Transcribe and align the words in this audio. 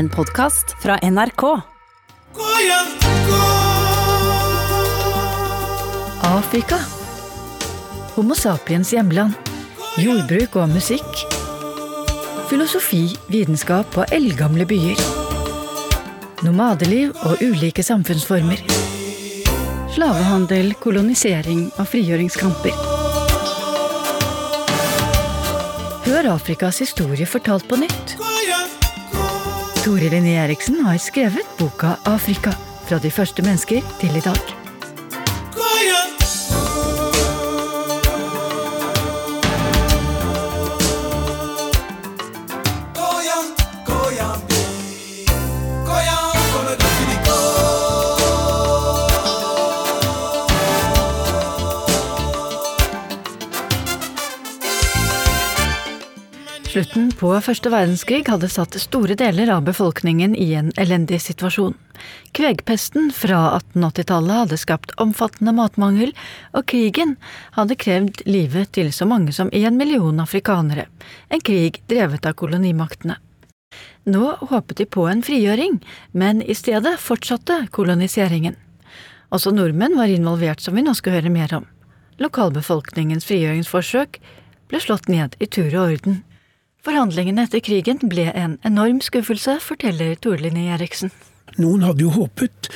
En 0.00 0.08
podkast 0.08 0.76
fra 0.82 0.98
NRK. 1.02 1.42
Afrika. 6.22 6.78
Homo 8.14 8.34
sapiens 8.34 8.94
hjemland. 8.94 9.36
Jordbruk 10.00 10.56
og 10.56 10.72
musikk. 10.72 11.20
Filosofi, 12.48 13.02
vitenskap 13.28 13.98
og 14.00 14.16
eldgamle 14.16 14.64
byer. 14.70 15.04
Nomadeliv 16.48 17.12
og 17.28 17.44
ulike 17.44 17.84
samfunnsformer. 17.84 18.64
Slavehandel, 19.98 20.72
kolonisering 20.80 21.66
og 21.76 21.92
frigjøringskamper. 21.92 22.72
Hør 26.08 26.32
Afrikas 26.38 26.80
historie 26.86 27.28
fortalt 27.28 27.68
på 27.68 27.84
nytt. 27.84 28.16
Tore 29.84 30.10
Linné 30.10 30.34
Eriksen 30.36 30.80
har 30.84 30.98
skrevet 30.98 31.56
boka 31.58 31.96
Afrika. 32.04 32.52
Fra 32.84 32.98
de 33.00 33.10
første 33.10 33.42
mennesker 33.42 33.80
til 34.00 34.16
i 34.16 34.20
dag. 34.20 34.59
Slutten 56.70 57.08
på 57.18 57.32
første 57.42 57.66
verdenskrig 57.72 58.28
hadde 58.30 58.46
satt 58.46 58.76
store 58.78 59.16
deler 59.18 59.48
av 59.50 59.64
befolkningen 59.66 60.36
i 60.38 60.52
en 60.54 60.68
elendig 60.78 61.18
situasjon. 61.24 61.72
Kvegpesten 62.36 63.08
fra 63.10 63.40
1880-tallet 63.56 64.38
hadde 64.44 64.58
skapt 64.62 64.94
omfattende 65.02 65.50
matmangel, 65.56 66.12
og 66.54 66.68
krigen 66.70 67.16
hadde 67.56 67.74
krevd 67.74 68.22
livet 68.30 68.70
til 68.78 68.92
så 68.94 69.08
mange 69.10 69.34
som 69.34 69.50
en 69.50 69.80
million 69.80 70.22
afrikanere, 70.22 70.86
en 71.26 71.42
krig 71.42 71.82
drevet 71.90 72.30
av 72.30 72.38
kolonimaktene. 72.38 73.18
Nå 74.06 74.36
håpet 74.38 74.78
de 74.78 74.86
på 74.86 75.08
en 75.10 75.26
frigjøring, 75.26 75.82
men 76.14 76.38
i 76.38 76.54
stedet 76.54 76.94
fortsatte 77.02 77.64
koloniseringen. 77.74 78.54
Også 79.34 79.50
nordmenn 79.50 79.98
var 79.98 80.06
involvert, 80.06 80.62
som 80.62 80.78
vi 80.78 80.86
nå 80.86 80.94
skal 80.94 81.18
høre 81.18 81.34
mer 81.34 81.50
om. 81.58 81.66
Lokalbefolkningens 82.22 83.26
frigjøringsforsøk 83.26 84.22
ble 84.70 84.86
slått 84.86 85.10
ned 85.10 85.34
i 85.42 85.50
tur 85.50 85.72
og 85.74 85.86
orden. 85.88 86.22
Forhandlingene 86.80 87.44
etter 87.44 87.60
krigen 87.60 87.98
ble 88.08 88.30
en 88.32 88.56
enorm 88.64 89.02
skuffelse, 89.04 89.58
forteller 89.60 90.14
Torlinni 90.24 90.70
Eriksen. 90.72 91.10
Noen 91.60 91.82
hadde 91.84 92.06
jo 92.06 92.12
håpet, 92.14 92.70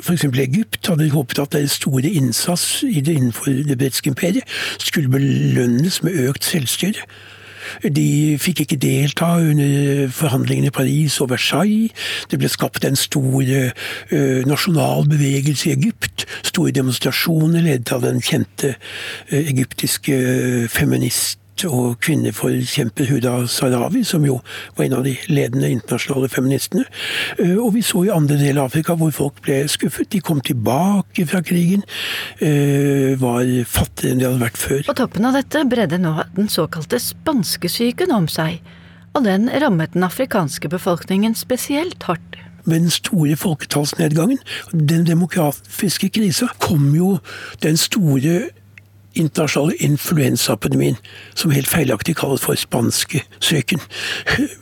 f.eks. 0.00 0.24
Egypt 0.24 0.88
hadde 0.90 1.10
håpet 1.12 1.38
at 1.42 1.52
deres 1.54 1.76
store 1.78 2.08
innsats 2.08 2.82
innenfor 2.88 3.52
det 3.68 3.76
britiske 3.78 4.10
imperiet 4.10 4.48
skulle 4.82 5.12
belønnes 5.12 6.00
med 6.02 6.18
økt 6.24 6.48
selvstyre. 6.48 7.04
De 7.84 8.34
fikk 8.42 8.64
ikke 8.64 8.80
delta 8.80 9.28
under 9.40 10.10
forhandlingene 10.12 10.68
i 10.68 10.74
Paris 10.74 11.20
og 11.22 11.30
Versailles. 11.30 11.94
Det 12.30 12.40
ble 12.40 12.50
skapt 12.52 12.84
en 12.84 12.98
stor 12.98 13.54
nasjonal 14.50 15.06
bevegelse 15.08 15.70
i 15.70 15.76
Egypt. 15.76 16.26
Store 16.42 16.74
demonstrasjoner 16.74 17.64
ledet 17.64 17.94
av 17.94 18.04
den 18.04 18.20
kjente 18.24 18.74
egyptiske 19.30 20.18
feminist 20.74 21.43
og 21.68 22.00
kvinneforkjemper 22.02 23.06
Huda 23.08 23.46
Sarawi, 23.46 24.02
som 24.04 24.24
jo 24.26 24.40
var 24.76 24.84
en 24.84 24.96
av 24.98 25.04
de 25.06 25.14
ledende 25.30 25.70
internasjonale 25.70 26.28
feministene. 26.32 26.84
Og 27.62 27.70
vi 27.76 27.82
så 27.86 28.02
i 28.04 28.12
andre 28.12 28.36
deler 28.40 28.64
av 28.64 28.72
Afrika 28.72 28.96
hvor 28.98 29.12
folk 29.14 29.38
ble 29.44 29.60
skuffet. 29.70 30.10
De 30.12 30.20
kom 30.24 30.42
tilbake 30.44 31.26
fra 31.30 31.40
krigen, 31.46 31.84
var 33.20 33.44
fattigere 33.70 34.16
enn 34.16 34.22
de 34.22 34.26
hadde 34.28 34.42
vært 34.42 34.58
før. 34.60 34.82
På 34.88 34.96
toppen 34.98 35.28
av 35.30 35.38
dette 35.38 35.62
bredde 35.70 36.00
nå 36.02 36.16
den 36.34 36.50
såkalte 36.52 36.98
spanskesyken 37.02 38.12
om 38.14 38.26
seg, 38.30 38.58
og 39.14 39.22
den 39.28 39.46
rammet 39.62 39.94
den 39.94 40.04
afrikanske 40.06 40.68
befolkningen 40.72 41.38
spesielt 41.38 42.02
hardt. 42.10 42.40
Med 42.64 42.80
den 42.80 42.90
store 42.90 43.36
folketallsnedgangen, 43.36 44.38
den 44.72 45.04
demografiske 45.04 46.08
krisa, 46.08 46.48
kom 46.64 46.94
jo 46.96 47.18
den 47.62 47.76
store 47.76 48.48
internasjonale 49.14 49.76
influensaepidemien, 49.80 50.96
som 51.34 51.54
helt 51.54 51.68
feilaktig 51.68 52.16
kalles 52.16 52.44
for 52.44 52.58
spanskesyken, 52.58 53.80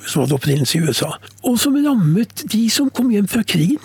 som 0.07 0.23
hadde 0.23 0.37
opprinnelse 0.39 0.79
i 0.79 0.83
USA, 0.87 1.15
og 1.43 1.59
som 1.61 1.77
rammet 1.87 2.45
de 2.53 2.67
som 2.71 2.91
kom 2.91 3.11
hjem 3.11 3.29
fra 3.29 3.43
krigen. 3.43 3.83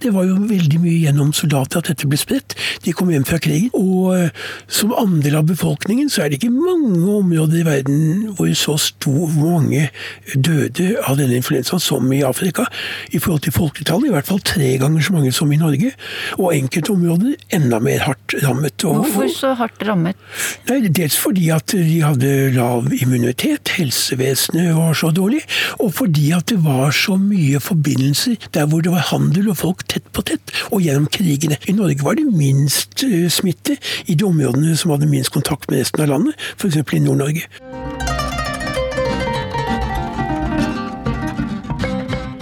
Det 0.00 0.14
var 0.14 0.24
jo 0.24 0.38
veldig 0.48 0.78
mye 0.80 0.96
gjennom 1.02 1.32
soldater 1.36 1.82
at 1.82 1.90
dette 1.90 2.08
ble 2.08 2.16
spredt. 2.20 2.54
De 2.86 2.94
kom 2.96 3.10
hjem 3.12 3.26
fra 3.28 3.36
krigen. 3.42 3.68
Og 3.76 4.30
som 4.70 4.94
andel 4.96 5.36
av 5.42 5.48
befolkningen 5.50 6.08
så 6.12 6.24
er 6.24 6.30
det 6.30 6.40
ikke 6.40 6.52
mange 6.54 7.02
områder 7.18 7.60
i 7.60 7.66
verden 7.66 8.00
hvor 8.38 8.48
så 8.56 8.78
stor 8.80 9.28
mange 9.36 9.88
døde 10.32 10.94
av 11.04 11.18
denne 11.20 11.36
influensaen 11.36 11.82
som 11.84 12.08
i 12.16 12.22
Afrika. 12.24 12.64
I 13.12 13.20
forhold 13.20 13.44
til 13.44 13.56
folketallet 13.56 14.08
i 14.08 14.14
hvert 14.14 14.30
fall 14.30 14.40
tre 14.40 14.72
ganger 14.80 15.04
så 15.04 15.16
mange 15.18 15.34
som 15.36 15.52
i 15.52 15.60
Norge. 15.60 15.92
Og 16.38 16.54
enkelte 16.56 16.94
områder 16.94 17.36
enda 17.60 17.82
mer 17.84 18.06
hardt 18.06 18.38
rammet. 18.44 18.86
Og, 18.88 19.02
Hvorfor 19.04 19.28
så 19.34 19.52
hardt 19.60 19.84
rammet? 19.86 20.16
Nei, 20.70 20.80
Dels 21.00 21.18
fordi 21.20 21.50
at 21.54 21.76
de 21.76 22.00
hadde 22.02 22.32
lav 22.56 22.88
immunitet, 22.96 23.74
helsevesenet 23.76 24.72
var 24.76 24.96
så 24.96 25.12
dårlig, 25.14 25.42
og 25.78 25.92
fordi 25.96 26.30
at 26.36 26.48
det 26.50 26.58
var 26.64 26.90
så 26.94 27.16
mye 27.20 27.60
forbindelser 27.62 28.50
der 28.54 28.66
hvor 28.70 28.82
det 28.84 28.92
var 28.94 29.06
handel 29.12 29.52
og 29.52 29.60
folk 29.60 29.84
tett 29.90 30.06
på 30.14 30.24
tett, 30.26 30.54
og 30.70 30.84
gjennom 30.84 31.08
krigene. 31.10 31.58
I 31.68 31.74
Norge 31.76 32.04
var 32.06 32.18
det 32.18 32.26
minst 32.30 33.02
smitte 33.34 33.76
i 34.06 34.14
de 34.14 34.26
områdene 34.26 34.76
som 34.78 34.94
hadde 34.94 35.10
minst 35.10 35.34
kontakt 35.34 35.70
med 35.70 35.82
resten 35.82 36.04
av 36.06 36.12
landet, 36.14 36.48
f.eks. 36.56 36.78
i 36.80 37.02
Nord-Norge. 37.04 37.46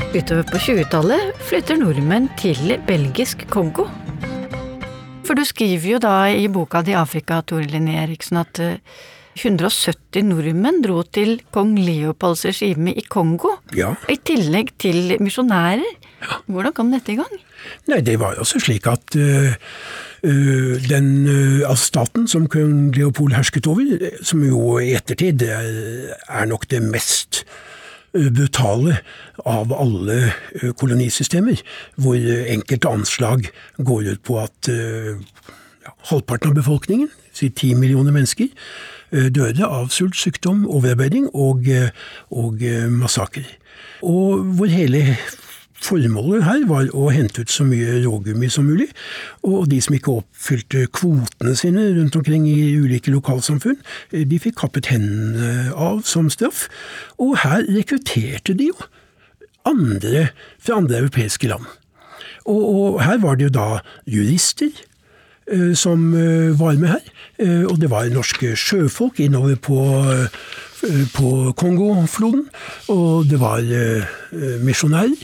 Utover 0.09 0.43
på 0.49 0.59
20-tallet 0.59 1.37
flytter 1.47 1.77
nordmenn 1.79 2.31
til 2.41 2.79
belgisk 2.89 3.45
Kongo. 3.53 3.85
For 5.29 5.37
du 5.37 5.45
skriver 5.45 5.85
jo 5.93 5.99
da 6.01 6.15
i 6.33 6.49
boka 6.49 6.81
di 6.83 6.95
Afrika, 6.97 7.43
Tore 7.45 7.69
Linné 7.69 7.99
Eriksen, 8.01 8.41
at 8.41 8.61
170 9.39 10.27
nordmenn 10.27 10.83
dro 10.85 11.03
til 11.07 11.39
kong 11.55 11.77
Leopolds 11.79 12.45
regime 12.49 12.95
i 12.95 13.05
Kongo. 13.09 13.55
Ja. 13.77 13.95
I 14.11 14.19
tillegg 14.19 14.75
til 14.83 15.17
misjonærer. 15.23 15.87
Hvordan 16.51 16.75
kom 16.75 16.91
dette 16.91 17.15
i 17.15 17.19
gang? 17.21 17.35
Nei, 17.91 18.01
det 18.07 18.19
var 18.19 18.35
jo 18.35 18.43
også 18.43 18.61
slik 18.63 18.89
at 18.91 19.15
uh, 19.19 19.55
den 20.89 21.09
uh, 21.31 21.77
staten 21.79 22.27
som 22.31 22.49
kong 22.51 22.91
Leopold 22.97 23.37
hersket 23.37 23.71
over, 23.71 24.11
som 24.23 24.43
jo 24.47 24.79
i 24.83 24.93
ettertid 24.99 25.47
er 25.47 26.51
nok 26.51 26.69
det 26.71 26.83
mest 26.83 27.45
brutale 28.13 28.97
av 29.47 29.71
alle 29.77 30.33
kolonisystemer, 30.81 31.61
hvor 32.01 32.17
enkelte 32.17 32.91
anslag 32.91 33.51
går 33.85 34.15
ut 34.15 34.23
på 34.25 34.39
at 34.41 34.71
ja, 34.73 35.93
halvparten 36.09 36.51
av 36.51 36.57
befolkningen, 36.57 37.11
si 37.37 37.51
ti 37.53 37.75
millioner 37.77 38.17
mennesker, 38.17 38.49
døde 39.11 39.67
av 39.67 39.89
sult, 39.95 40.17
sykdom, 40.19 40.67
overarbeiding 40.69 41.31
og, 41.33 41.69
og 42.31 42.65
massakrer. 42.93 43.49
Og 44.03 44.45
hvor 44.59 44.71
hele 44.73 45.17
Formålet 45.79 46.43
her 46.43 46.65
var 46.67 46.89
å 46.97 47.07
hente 47.15 47.45
ut 47.45 47.53
så 47.53 47.63
mye 47.67 48.01
rågummi 48.03 48.49
som 48.51 48.67
mulig, 48.67 48.89
og 49.47 49.69
de 49.71 49.79
som 49.85 49.95
ikke 49.95 50.17
oppfylte 50.21 50.89
kvotene 50.95 51.55
sine 51.59 51.85
rundt 51.95 52.19
omkring 52.19 52.49
i 52.51 52.75
ulike 52.81 53.13
lokalsamfunn, 53.15 53.79
de 54.11 54.41
fikk 54.43 54.59
kappet 54.59 54.91
hendene 54.91 55.71
av 55.79 56.03
som 56.09 56.27
straff. 56.35 56.67
Og 57.23 57.37
her 57.45 57.63
rekrutterte 57.71 58.57
de 58.59 58.73
jo 58.73 58.89
andre 59.69 60.29
fra 60.59 60.81
andre 60.83 61.05
europeiske 61.05 61.51
land. 61.51 61.67
Og, 62.49 62.59
og 62.59 63.01
her 63.05 63.23
var 63.23 63.39
det 63.39 63.49
jo 63.49 63.55
da 63.55 63.69
jurister 64.09 64.75
som 65.75 66.13
var 66.59 66.79
med 66.81 66.89
her, 66.95 67.05
og 67.71 67.79
det 67.81 67.91
var 67.91 68.09
norske 68.13 68.55
sjøfolk 68.59 69.21
innover 69.25 69.57
på 69.57 69.83
på 71.11 71.53
Kongofloden, 71.59 72.45
og 72.95 73.27
det 73.27 73.41
var 73.41 73.59
misjonærer. 74.63 75.17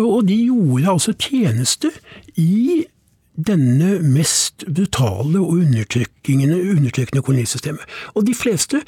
Og 0.00 0.24
de 0.28 0.38
gjorde 0.46 0.88
altså 0.94 1.12
tjeneste 1.12 1.90
i 2.40 2.86
denne 3.34 3.98
mest 4.00 4.64
brutale 4.64 5.42
og 5.42 5.58
undertrykkende 5.58 7.20
kolonisystemet. 7.20 7.84
Og 8.14 8.24
de 8.24 8.34
fleste 8.38 8.80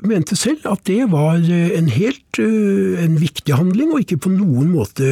mente 0.00 0.36
selv 0.38 0.64
at 0.70 0.86
det 0.88 1.12
var 1.12 1.44
en 1.44 1.92
helt 1.92 2.40
en 2.40 3.20
viktig 3.20 3.54
handling, 3.54 3.92
og 3.92 4.00
ikke 4.00 4.22
på 4.24 4.32
noen 4.32 4.72
måte 4.72 5.04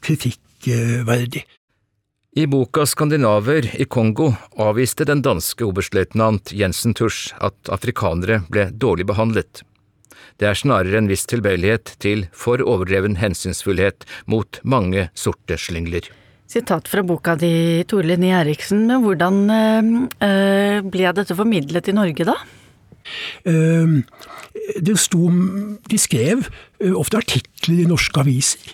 kritikkverdig. 0.00 1.44
I 2.38 2.46
boka 2.46 2.86
Skandinaver 2.86 3.66
i 3.80 3.84
Kongo 3.84 4.28
avviste 4.62 5.02
den 5.08 5.24
danske 5.26 5.64
oberstløytnant 5.66 6.52
Jensen 6.54 6.92
Tusch 6.94 7.32
at 7.42 7.70
afrikanere 7.74 8.44
ble 8.46 8.68
dårlig 8.70 9.08
behandlet. 9.08 9.64
det 10.38 10.46
er 10.46 10.54
snarere 10.54 11.00
en 11.00 11.08
viss 11.10 11.26
tilbøyelighet 11.26 11.96
til 11.98 12.28
for 12.30 12.62
overdreven 12.62 13.16
hensynsfullhet 13.18 14.06
mot 14.30 14.60
mange 14.62 15.08
sorte 15.18 15.58
slyngler. 15.58 16.06
Sitat 16.46 16.86
fra 16.86 17.02
boka 17.02 17.34
di, 17.34 17.82
Tore 17.90 18.06
Linni 18.06 18.30
Eriksen, 18.30 18.86
hvordan 18.86 19.42
øh, 19.50 20.78
ble 20.86 21.10
dette 21.18 21.34
formidlet 21.34 21.90
i 21.90 21.96
Norge, 21.98 22.28
da? 22.28 22.38
Det 24.78 24.96
sto 25.00 25.28
De 25.90 25.98
skrev 25.98 26.44
uh, 26.84 26.94
ofte 26.98 27.20
artikler 27.20 27.82
i 27.82 27.88
norske 27.88 28.20
aviser 28.20 28.72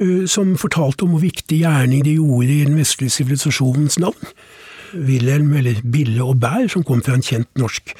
uh, 0.00 0.24
som 0.30 0.56
fortalte 0.60 1.06
om 1.06 1.14
hvor 1.14 1.24
viktig 1.24 1.60
gjerning 1.62 2.04
de 2.06 2.16
gjorde 2.18 2.52
i 2.52 2.64
den 2.64 2.78
vestlige 2.78 3.14
sivilisasjonens 3.18 3.98
navn. 4.02 4.30
Wilhelm, 4.94 5.52
eller 5.58 5.82
Bille 5.82 6.22
og 6.22 6.38
Bær, 6.40 6.68
som 6.70 6.84
kom 6.86 7.02
fra 7.02 7.16
en 7.18 7.26
kjent 7.26 7.50
norsk 7.58 7.96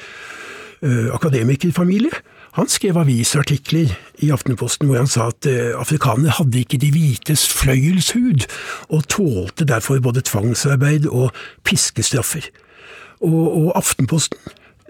akademikerfamilie, 0.85 2.13
han 2.55 2.69
skrev 2.69 2.99
avisartikler 3.01 3.89
i 4.23 4.29
Aftenposten 4.31 4.87
hvor 4.87 4.99
han 5.01 5.09
sa 5.09 5.29
at 5.31 5.47
afrikanere 5.79 6.35
hadde 6.37 6.61
ikke 6.61 6.77
de 6.79 6.91
hvites 6.93 7.47
fløyelshud, 7.51 8.45
og 8.93 9.07
tålte 9.11 9.67
derfor 9.67 9.99
både 10.03 10.23
tvangsarbeid 10.29 11.09
og 11.09 11.33
piskestraffer. 11.67 12.47
Og, 13.19 13.65
og 13.65 13.73
Aftenposten 13.79 14.39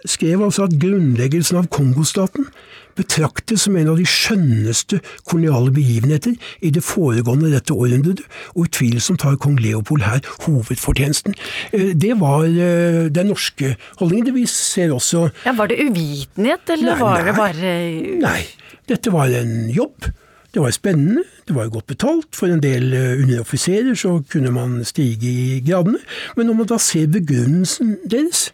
skrev 0.10 0.44
altså 0.46 0.68
at 0.70 0.80
grunnleggelsen 0.82 1.60
av 1.60 1.70
Kongostaten 1.74 2.48
betraktes 2.96 3.66
som 3.66 3.76
en 3.76 3.90
av 3.92 4.00
de 4.00 4.06
skjønneste 4.08 5.02
koloniale 5.28 5.74
begivenheter 5.76 6.36
i 6.64 6.72
det 6.74 6.84
foregående 6.86 7.52
dette 7.52 7.76
århundret, 7.76 8.24
og 8.56 8.70
utvilsomt 8.70 9.26
har 9.28 9.40
kong 9.42 9.58
Leopold 9.60 10.06
her 10.08 10.22
hovedfortjenesten. 10.46 11.36
Eh, 11.74 11.92
det 11.92 12.14
var 12.22 12.46
eh, 12.48 13.06
den 13.12 13.32
norske 13.34 13.76
holdningen. 14.00 14.36
Vi 14.36 14.46
ser 14.52 14.96
også 14.96 15.28
ja, 15.46 15.56
Var 15.58 15.72
det 15.72 15.82
uvitenhet, 15.84 16.70
eller 16.70 16.94
nei, 16.96 17.02
var 17.02 17.26
det 17.26 17.36
bare 17.36 17.74
Nei, 18.22 18.42
dette 18.88 19.12
var 19.14 19.34
en 19.36 19.68
jobb. 19.74 20.12
Det 20.56 20.62
var 20.64 20.72
spennende, 20.72 21.26
det 21.48 21.56
var 21.56 21.68
godt 21.68 21.88
betalt. 21.88 22.30
For 22.32 22.48
en 22.48 22.64
del 22.64 22.94
eh, 22.96 23.24
underoffiserer 23.24 23.96
så 24.00 24.22
kunne 24.32 24.54
man 24.56 24.86
stige 24.88 25.28
i 25.28 25.64
gradene. 25.68 26.00
Men 26.38 26.48
når 26.48 26.62
man 26.62 26.70
da 26.72 26.80
ser 26.80 27.12
begrunnelsen 27.12 27.98
deres, 28.08 28.54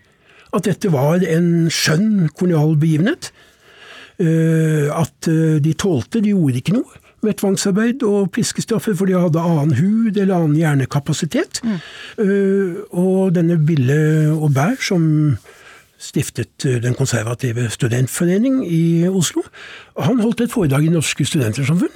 at 0.52 0.68
dette 0.68 0.92
var 0.92 1.24
en 1.24 1.70
skjønn 1.72 2.28
kolonial 2.36 2.76
begivenhet, 2.80 3.32
Eh, 4.22 4.88
at 4.94 5.28
eh, 5.28 5.58
de 5.64 5.74
tålte, 5.74 6.20
de 6.22 6.34
gjorde 6.36 6.60
ikke 6.60 6.76
noe 6.76 7.00
med 7.22 7.38
tvangsarbeid 7.38 8.04
og 8.06 8.32
piskestraffer, 8.34 8.96
for 8.98 9.10
de 9.10 9.18
hadde 9.18 9.42
annen 9.42 9.76
hud 9.78 10.18
eller 10.18 10.36
annen 10.36 10.58
hjernekapasitet. 10.58 11.62
Mm. 11.66 11.80
Eh, 12.26 12.76
og 12.98 13.34
denne 13.38 13.58
Bille 13.62 13.98
Aubert, 14.34 14.84
som 14.84 15.38
stiftet 16.02 16.66
Den 16.82 16.96
konservative 16.98 17.68
studentforening 17.70 18.64
i 18.66 19.08
Oslo, 19.08 19.44
han 19.94 20.20
holdt 20.20 20.42
et 20.42 20.54
foredrag 20.54 20.88
i 20.88 20.94
Norske 20.94 21.26
Studentersamfunn. 21.26 21.94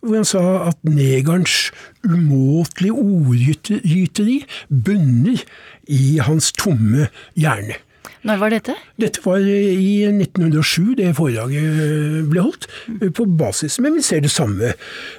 Hvor 0.00 0.16
han 0.16 0.24
sa 0.24 0.40
at 0.70 0.78
negerens 0.88 1.68
umåtelige 2.02 2.96
ordgyteri 2.96 4.38
bunner 4.68 5.44
i 5.84 6.16
hans 6.24 6.48
tomme 6.56 7.10
hjerne. 7.36 7.76
Når 8.22 8.40
var 8.40 8.52
dette? 8.54 8.74
Dette 9.00 9.22
var 9.24 9.42
i 9.42 10.04
1907 10.08 10.94
det 11.00 11.12
foredraget 11.18 11.80
eh, 11.86 12.18
ble 12.28 12.44
holdt, 12.44 12.68
eh, 13.00 13.10
på 13.14 13.26
basis. 13.26 13.78
Men 13.82 13.96
vi 13.98 14.04
ser 14.06 14.22
det 14.22 14.32
samme. 14.32 14.74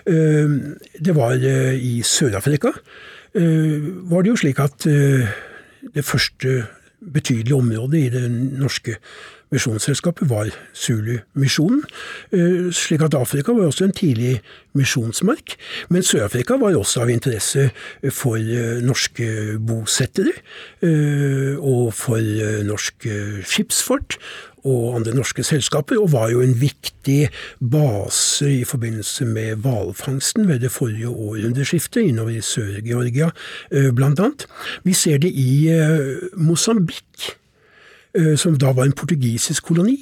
Eh, 0.08 0.54
det 1.00 1.16
var 1.18 1.36
i 1.40 2.00
Sør-Afrika. 2.06 2.74
Var 3.34 4.22
det 4.22 4.30
jo 4.30 4.38
slik 4.38 4.60
at 4.62 4.84
det 4.86 6.04
første 6.06 6.68
betydelige 7.02 7.56
området 7.58 7.98
i 7.98 8.12
det 8.14 8.28
norske 8.62 8.94
Misjonsselskapet 9.54 10.30
var 10.30 10.50
Zulu-misjonen, 10.74 11.84
eh, 12.34 12.72
slik 12.74 13.02
at 13.02 13.14
Afrika 13.14 13.54
var 13.54 13.68
også 13.70 13.86
en 13.86 13.94
tidlig 13.94 14.42
misjonsmark. 14.74 15.56
Men 15.90 16.04
Sør-Afrika 16.04 16.58
var 16.58 16.74
også 16.74 17.02
av 17.02 17.12
interesse 17.14 17.70
for 18.10 18.38
eh, 18.38 18.82
norske 18.82 19.60
bosettere, 19.62 20.34
eh, 20.82 21.54
og 21.60 21.94
for 21.94 22.18
norsk 22.66 23.08
skipsfart 23.46 24.18
og 24.64 24.96
andre 24.96 25.14
norske 25.14 25.44
selskaper, 25.44 26.00
og 26.00 26.12
var 26.14 26.32
jo 26.32 26.42
en 26.42 26.56
viktig 26.56 27.30
base 27.60 28.48
i 28.48 28.64
forbindelse 28.64 29.26
med 29.26 29.62
hvalfangsten 29.62 30.48
ved 30.48 30.64
det 30.64 30.72
forrige 30.72 31.12
århundreskiftet 31.12 32.08
innover 32.08 32.40
i 32.40 32.42
Sør-Georgia 32.42 33.30
bl.a. 33.70 34.30
Vi 34.84 34.94
ser 34.94 35.18
det 35.20 35.34
i 35.36 35.68
Mosambik 36.38 37.04
Eh, 37.34 37.43
som 38.38 38.58
da 38.62 38.74
var 38.78 38.86
en 38.86 38.96
portugisisk 38.98 39.72
koloni. 39.72 39.98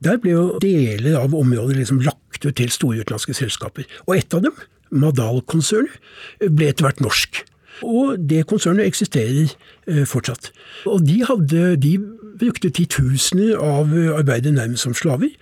Der 0.00 0.20
ble 0.20 0.32
jo 0.32 0.44
deler 0.62 1.18
av 1.20 1.34
området 1.36 1.76
liksom 1.76 2.00
lagt 2.04 2.44
ut 2.44 2.56
til 2.56 2.72
store 2.72 3.02
utenlandske 3.02 3.36
selskaper. 3.36 3.88
Og 4.06 4.16
ett 4.16 4.36
av 4.36 4.46
dem, 4.46 4.56
Madal-konsernet, 4.90 5.92
ble 6.40 6.70
etter 6.70 6.88
hvert 6.88 7.02
norsk. 7.04 7.42
Og 7.82 8.16
det 8.30 8.46
konsernet 8.50 8.86
eksisterer 8.86 9.50
eh, 9.86 10.04
fortsatt. 10.08 10.50
Og 10.90 11.04
de, 11.06 11.20
hadde, 11.26 11.76
de 11.80 11.94
brukte 12.40 12.70
titusener 12.74 13.56
av 13.56 13.92
arbeidere 14.16 14.56
nærmest 14.56 14.86
som 14.86 14.96
slaver. 14.96 15.32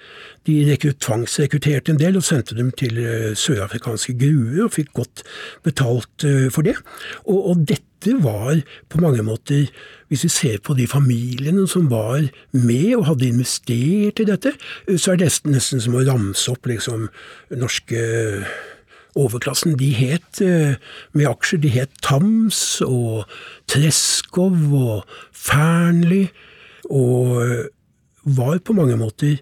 De 0.47 0.77
tvangsrekrutterte 0.77 1.93
en 1.93 2.01
del 2.01 2.19
og 2.19 2.27
sendte 2.27 2.57
dem 2.59 2.73
til 2.79 2.99
eh, 3.03 3.35
sørafrikanske 3.39 4.17
gruer 4.19 4.67
og 4.67 4.75
fikk 4.77 4.95
godt 4.97 5.25
betalt 5.67 6.27
for 6.55 6.67
det. 6.67 6.79
Og, 7.27 7.39
og 7.53 7.69
dette 7.69 8.15
var 8.23 8.61
på 8.89 9.01
mange 9.03 9.25
måter 9.27 9.67
hvis 10.09 10.25
vi 10.25 10.29
ser 10.33 10.59
på 10.65 10.75
de 10.79 10.87
familiene 10.89 11.67
som 11.69 11.91
var 11.91 12.23
med 12.53 12.97
og 12.97 13.07
hadde 13.11 13.29
investert 13.29 14.23
i 14.23 14.29
dette, 14.29 14.55
så 14.97 15.13
er 15.13 15.21
det 15.21 15.33
nesten 15.45 15.83
som 15.85 15.99
å 15.99 16.05
ramse 16.07 16.49
opp 16.53 16.69
liksom 16.71 17.09
norske 17.61 18.01
overklassen. 19.17 19.77
De 19.81 19.93
het 19.97 20.43
eh, 20.45 20.77
med 21.17 21.31
aksjer, 21.31 21.63
de 21.63 21.73
het 21.77 21.95
Tams 22.05 22.81
og 22.85 23.29
Treskov 23.71 24.59
og 24.75 25.21
Fearnley, 25.33 26.29
og 26.89 27.69
var 28.29 28.59
på 28.65 28.77
mange 28.77 28.97
måter 29.01 29.39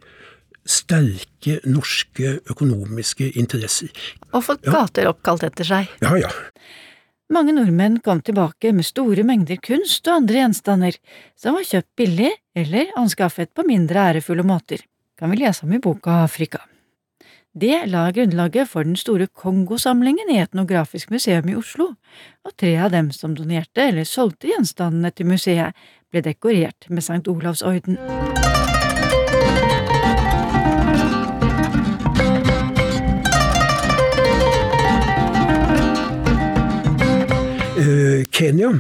sterke 0.67 1.61
norske 1.67 2.41
økonomiske 2.51 3.31
interesser. 3.39 3.93
Og 4.33 4.45
fått 4.47 4.67
gater 4.67 5.07
ja. 5.07 5.15
oppkalt 5.15 5.47
etter 5.47 5.69
seg. 5.69 5.91
Ja, 6.03 6.17
ja. 6.19 6.33
Mange 7.33 7.55
nordmenn 7.57 7.99
kom 8.07 8.21
tilbake 8.23 8.71
med 8.75 8.87
store 8.87 9.25
mengder 9.27 9.59
kunst 9.62 10.07
og 10.07 10.21
andre 10.21 10.45
gjenstander 10.45 10.99
som 11.39 11.59
var 11.59 11.67
kjøpt 11.67 11.91
billig 11.99 12.31
eller 12.55 12.93
anskaffet 12.99 13.51
på 13.55 13.67
mindre 13.67 14.05
ærefulle 14.12 14.47
måter, 14.47 14.85
kan 15.19 15.33
vi 15.33 15.43
lese 15.43 15.67
om 15.67 15.75
i 15.75 15.83
boka 15.83 16.23
Afrika. 16.23 16.62
Det 17.61 17.87
la 17.88 18.11
grunnlaget 18.12 18.69
for 18.69 18.85
den 18.85 18.97
store 19.00 19.26
Kongosamlingen 19.32 20.29
i 20.29 20.43
Etnografisk 20.43 21.11
museum 21.11 21.49
i 21.49 21.55
Oslo, 21.56 21.87
og 22.45 22.52
tre 22.61 22.75
av 22.76 22.90
dem 22.92 23.09
som 23.16 23.33
donerte 23.33 23.81
eller 23.81 24.04
solgte 24.04 24.50
gjenstandene 24.50 25.09
til 25.16 25.31
museet, 25.31 25.73
ble 26.12 26.21
dekorert 26.21 26.85
med 26.90 27.00
St. 27.00 27.25
Olavs 27.33 27.62
orden. 27.64 27.97
Eh, 37.81 38.28
Kenya 38.37 38.75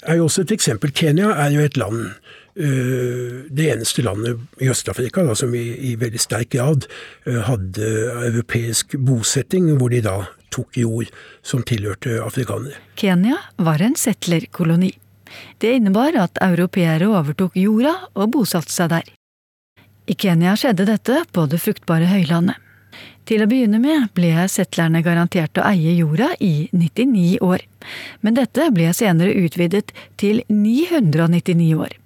er 0.00 0.16
jo 0.16 0.30
også 0.30 0.48
et 0.48 0.56
eksempel. 0.56 0.96
Kenya 0.96 1.28
er 1.44 1.52
jo 1.52 1.60
et 1.60 1.76
land 1.76 2.06
det 2.54 3.64
eneste 3.72 4.02
landet 4.06 4.38
i 4.62 4.68
Øst-Afrika 4.70 5.24
som 5.34 5.54
i, 5.54 5.64
i, 5.90 5.94
veldig 5.98 6.20
sterk 6.22 6.52
grad 6.54 6.86
eh, 7.26 7.40
hadde 7.48 7.88
europeisk 8.28 8.94
bosetting, 8.98 9.72
hvor 9.78 9.90
de 9.90 10.02
da 10.04 10.20
tok 10.54 10.76
jord 10.78 11.10
som 11.42 11.64
tilhørte 11.66 12.20
afrikanere. 12.22 12.78
Kenya 12.94 13.40
var 13.56 13.82
en 13.82 13.96
settlerkoloni. 13.98 14.92
Det 15.58 15.72
innebar 15.80 16.14
at 16.20 16.38
europeere 16.44 17.08
overtok 17.10 17.56
jorda 17.58 17.96
og 18.14 18.30
bosatte 18.36 18.70
seg 18.70 18.92
der. 18.92 19.08
I 20.06 20.14
Kenya 20.14 20.54
skjedde 20.54 20.86
dette 20.86 21.24
på 21.32 21.48
det 21.50 21.58
fruktbare 21.64 22.06
høylandet. 22.06 22.60
Til 23.24 23.40
å 23.40 23.48
begynne 23.48 23.80
med 23.80 24.10
ble 24.14 24.44
settlerne 24.52 25.00
garantert 25.02 25.56
å 25.58 25.64
eie 25.64 25.96
jorda 25.96 26.34
i 26.44 26.68
99 26.76 27.40
år, 27.42 27.64
men 28.20 28.36
dette 28.36 28.68
ble 28.76 28.92
senere 28.94 29.32
utvidet 29.40 29.94
til 30.20 30.42
999 30.52 31.72
år. 31.80 31.96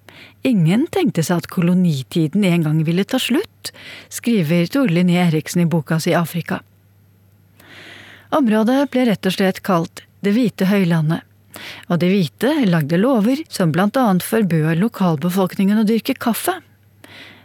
Ingen 0.48 0.86
tenkte 0.88 1.24
seg 1.26 1.42
at 1.42 1.50
kolonitiden 1.52 2.44
en 2.48 2.64
gang 2.64 2.78
ville 2.86 3.04
ta 3.04 3.18
slutt, 3.20 3.72
skriver 4.08 4.68
Tor 4.72 4.88
Linné 4.88 5.18
Eriksen 5.26 5.66
i 5.66 5.68
boka 5.68 5.98
si 6.00 6.14
Afrika. 6.16 6.62
Området 8.32 8.86
ble 8.92 9.08
rett 9.08 9.28
og 9.28 9.34
slett 9.34 9.60
kalt 9.64 10.04
Det 10.24 10.32
hvite 10.34 10.66
høylandet, 10.66 11.20
og 11.88 12.00
de 12.02 12.08
hvite 12.10 12.50
lagde 12.66 12.98
lover 12.98 13.44
som 13.52 13.70
blant 13.74 13.96
annet 14.00 14.24
forbød 14.26 14.80
lokalbefolkningen 14.80 15.78
å 15.82 15.86
dyrke 15.86 16.16
kaffe. 16.18 16.56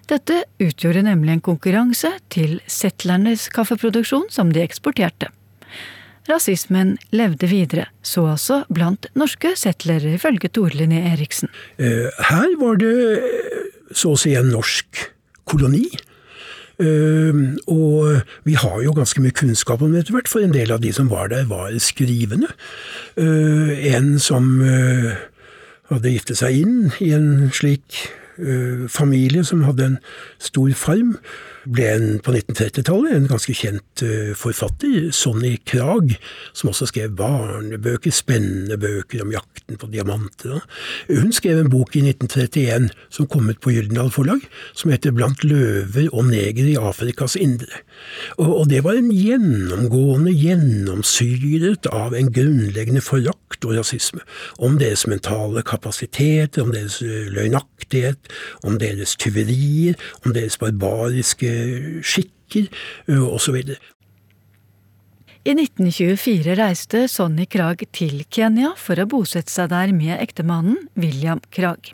Dette 0.10 0.44
utgjorde 0.64 1.06
nemlig 1.06 1.36
en 1.36 1.46
konkurranse 1.46 2.10
til 2.34 2.58
settlernes 2.68 3.46
kaffeproduksjon 3.54 4.26
som 4.34 4.52
de 4.56 4.64
eksporterte. 4.64 5.30
Rasismen 6.30 6.96
levde 7.12 7.50
videre, 7.52 7.90
så 8.06 8.26
også 8.32 8.64
blant 8.74 9.10
norske 9.20 9.54
settlere, 9.60 10.16
ifølge 10.16 10.52
Tore 10.54 10.78
Linné 10.80 11.04
Eriksen. 11.12 11.52
Eh, 11.78 12.10
her 12.30 12.56
var 12.62 12.80
det 12.82 12.94
så 13.94 14.14
å 14.14 14.20
si 14.20 14.34
en 14.40 14.52
norsk 14.54 15.06
koloni. 15.50 15.86
Og 16.84 18.24
vi 18.50 18.56
har 18.58 18.80
jo 18.82 18.96
ganske 18.98 19.22
mye 19.22 19.36
kunnskap 19.38 19.84
om 19.86 19.92
det 19.94 20.02
etter 20.02 20.16
hvert, 20.16 20.32
for 20.32 20.44
en 20.44 20.56
del 20.56 20.74
av 20.74 20.82
de 20.82 20.90
som 20.92 21.12
var 21.12 21.30
der, 21.30 21.46
var 21.48 21.70
skrivende. 21.80 22.50
En 23.16 24.18
som 24.20 24.50
hadde 25.94 26.14
giftet 26.16 26.42
seg 26.42 26.64
inn 26.64 26.76
i 27.04 27.12
en 27.16 27.52
slik 27.54 28.02
familie 28.90 29.44
som 29.46 29.62
hadde 29.68 29.86
en 29.92 29.98
stor 30.42 30.72
farm, 30.78 31.18
ble 31.70 31.86
en, 31.94 32.08
på 32.24 32.34
1930-tallet 32.34 33.16
en 33.16 33.28
ganske 33.30 33.56
kjent 33.56 34.04
uh, 34.04 34.32
forfatter, 34.38 35.10
Sonny 35.16 35.56
Krag, 35.68 36.16
som 36.56 36.72
også 36.72 36.90
skrev 36.90 37.14
barnebøker, 37.20 38.14
spennende 38.14 38.78
bøker 38.82 39.24
om 39.24 39.32
jakten 39.34 39.80
på 39.80 39.90
diamanter. 39.94 40.64
Hun 41.10 41.32
skrev 41.36 41.62
en 41.62 41.72
bok 41.72 41.96
i 41.96 42.04
1931 42.04 42.90
som 43.14 43.30
kom 43.32 43.50
ut 43.52 43.62
på 43.64 43.74
Gyldendal 43.76 44.12
forlag, 44.14 44.44
som 44.76 44.92
heter 44.94 45.16
Blant 45.16 45.46
løver 45.48 46.10
og 46.12 46.28
negere 46.32 46.74
i 46.74 46.80
Afrikas 46.80 47.38
indre. 47.40 47.84
Og, 48.38 48.66
det 48.72 48.82
var 48.86 48.98
en 48.98 49.12
gjennomgående 49.14 50.34
gjennomsyret 50.34 51.88
av 51.92 52.16
en 52.18 52.32
grunnleggende 52.34 53.04
forakt 53.04 53.66
og 53.68 53.78
rasisme. 53.78 54.24
Om 54.64 54.80
deres 54.82 55.06
mentale 55.08 55.64
kapasitet, 55.68 56.58
om 56.62 56.72
deres 56.74 57.00
eh, 57.06 57.30
løgnaktighet, 57.34 58.23
om 58.64 58.78
deres 58.82 59.16
tyverier, 59.20 59.98
om 60.24 60.36
deres 60.36 60.60
barbariske 60.62 61.52
skikker 62.06 62.70
osv. 63.10 63.60
I 65.44 65.52
1924 65.52 66.54
reiste 66.56 67.08
Sonny 67.12 67.44
Krag 67.52 67.82
til 67.92 68.22
Kenya 68.32 68.72
for 68.80 68.96
å 68.96 69.10
bosette 69.12 69.52
seg 69.52 69.74
der 69.74 69.92
med 69.92 70.16
ektemannen 70.24 70.78
William 70.96 71.42
Krag. 71.52 71.92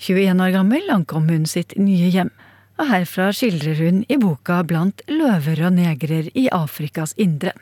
21 0.00 0.40
år 0.40 0.54
gammel 0.54 0.88
ankom 0.90 1.28
hun 1.28 1.44
sitt 1.46 1.76
nye 1.76 2.08
hjem, 2.10 2.30
og 2.80 2.88
herfra 2.88 3.28
skildrer 3.36 3.76
hun 3.76 4.00
i 4.08 4.16
boka 4.18 4.62
Blant 4.64 5.04
løver 5.10 5.66
og 5.68 5.76
negrer 5.76 6.32
i 6.32 6.48
Afrikas 6.48 7.12
indre. 7.20 7.52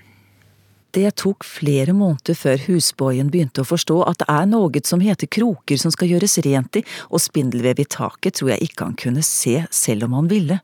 Det 0.91 1.11
tok 1.23 1.45
flere 1.47 1.93
måneder 1.95 2.35
før 2.35 2.65
husboyen 2.65 3.29
begynte 3.31 3.63
å 3.63 3.69
forstå 3.69 4.01
at 4.11 4.23
det 4.23 4.27
er 4.33 4.49
noe 4.51 4.83
som 4.87 5.03
heter 5.05 5.31
kroker 5.31 5.79
som 5.79 5.93
skal 5.95 6.11
gjøres 6.11 6.41
rent 6.43 6.81
i, 6.81 6.83
og 7.15 7.23
spindelvev 7.23 7.85
i 7.85 7.87
taket 7.87 8.41
tror 8.41 8.55
jeg 8.55 8.71
ikke 8.71 8.89
han 8.89 8.99
kunne 8.99 9.23
se 9.27 9.61
selv 9.71 10.09
om 10.09 10.19
han 10.19 10.31
ville. 10.33 10.59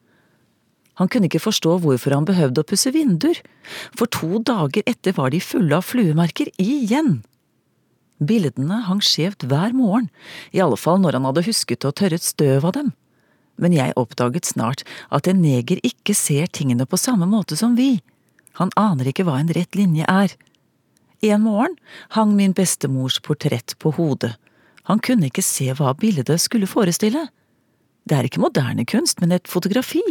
Han 0.96 1.10
kunne 1.12 1.28
ikke 1.28 1.44
forstå 1.44 1.76
hvorfor 1.84 2.16
han 2.16 2.26
behøvde 2.26 2.64
å 2.64 2.66
pusse 2.66 2.90
vinduer, 2.90 3.38
for 3.94 4.10
to 4.10 4.40
dager 4.40 4.82
etter 4.88 5.14
var 5.14 5.30
de 5.30 5.42
fulle 5.44 5.76
av 5.76 5.86
fluemerker 5.86 6.50
igjen. 6.62 7.20
Bildene 8.16 8.80
hang 8.88 9.02
skjevt 9.04 9.44
hver 9.46 9.76
morgen, 9.76 10.08
i 10.56 10.62
alle 10.64 10.78
fall 10.80 11.02
når 11.02 11.18
han 11.18 11.28
hadde 11.28 11.46
husket 11.46 11.84
å 11.84 11.92
tørre 11.92 12.16
et 12.16 12.24
støv 12.24 12.64
av 12.64 12.78
dem. 12.78 12.94
Men 13.60 13.76
jeg 13.76 13.94
oppdaget 13.96 14.48
snart 14.48 14.82
at 15.12 15.28
en 15.28 15.42
neger 15.44 15.78
ikke 15.84 16.16
ser 16.16 16.48
tingene 16.48 16.88
på 16.88 16.98
samme 17.00 17.28
måte 17.28 17.60
som 17.60 17.76
vi. 17.76 18.00
Han 18.60 18.72
aner 18.80 19.10
ikke 19.10 19.26
hva 19.28 19.38
en 19.40 19.52
rett 19.56 19.78
linje 19.78 20.06
er. 20.08 20.34
En 21.26 21.42
morgen 21.44 21.76
hang 22.16 22.34
min 22.36 22.54
bestemors 22.56 23.18
portrett 23.24 23.76
på 23.82 23.94
hodet. 23.96 24.34
Han 24.86 25.00
kunne 25.02 25.30
ikke 25.30 25.44
se 25.44 25.72
hva 25.74 25.94
bildet 25.98 26.30
skulle 26.40 26.68
forestille. 26.70 27.26
Det 28.06 28.16
er 28.16 28.28
ikke 28.28 28.42
moderne 28.42 28.86
kunst, 28.86 29.20
men 29.20 29.34
et 29.34 29.50
fotografi 29.50 30.04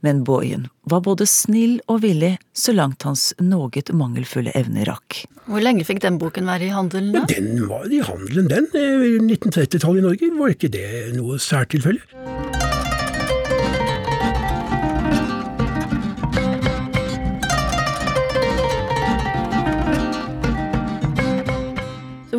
men 0.00 0.24
Boyen 0.24 0.68
var 0.90 1.02
både 1.04 1.26
snill 1.26 1.78
og 1.90 2.02
villig 2.04 2.34
så 2.56 2.74
langt 2.76 3.04
hans 3.08 3.32
noget 3.40 3.92
mangelfulle 3.96 4.54
evner 4.56 4.88
rakk. 4.90 5.24
Hvor 5.48 5.64
lenge 5.64 5.84
fikk 5.86 6.02
den 6.04 6.18
boken 6.20 6.48
være 6.48 6.68
i 6.68 6.72
handelen 6.74 7.12
da? 7.16 7.24
Den 7.30 7.66
var 7.68 7.88
i 7.92 8.00
handelen, 8.04 8.48
den. 8.48 8.68
1930-tallet 8.74 10.00
i 10.00 10.06
Norge. 10.08 10.32
Var 10.40 10.56
ikke 10.56 10.72
det 10.72 10.88
noe 11.18 11.40
særtilfelle? 11.42 12.43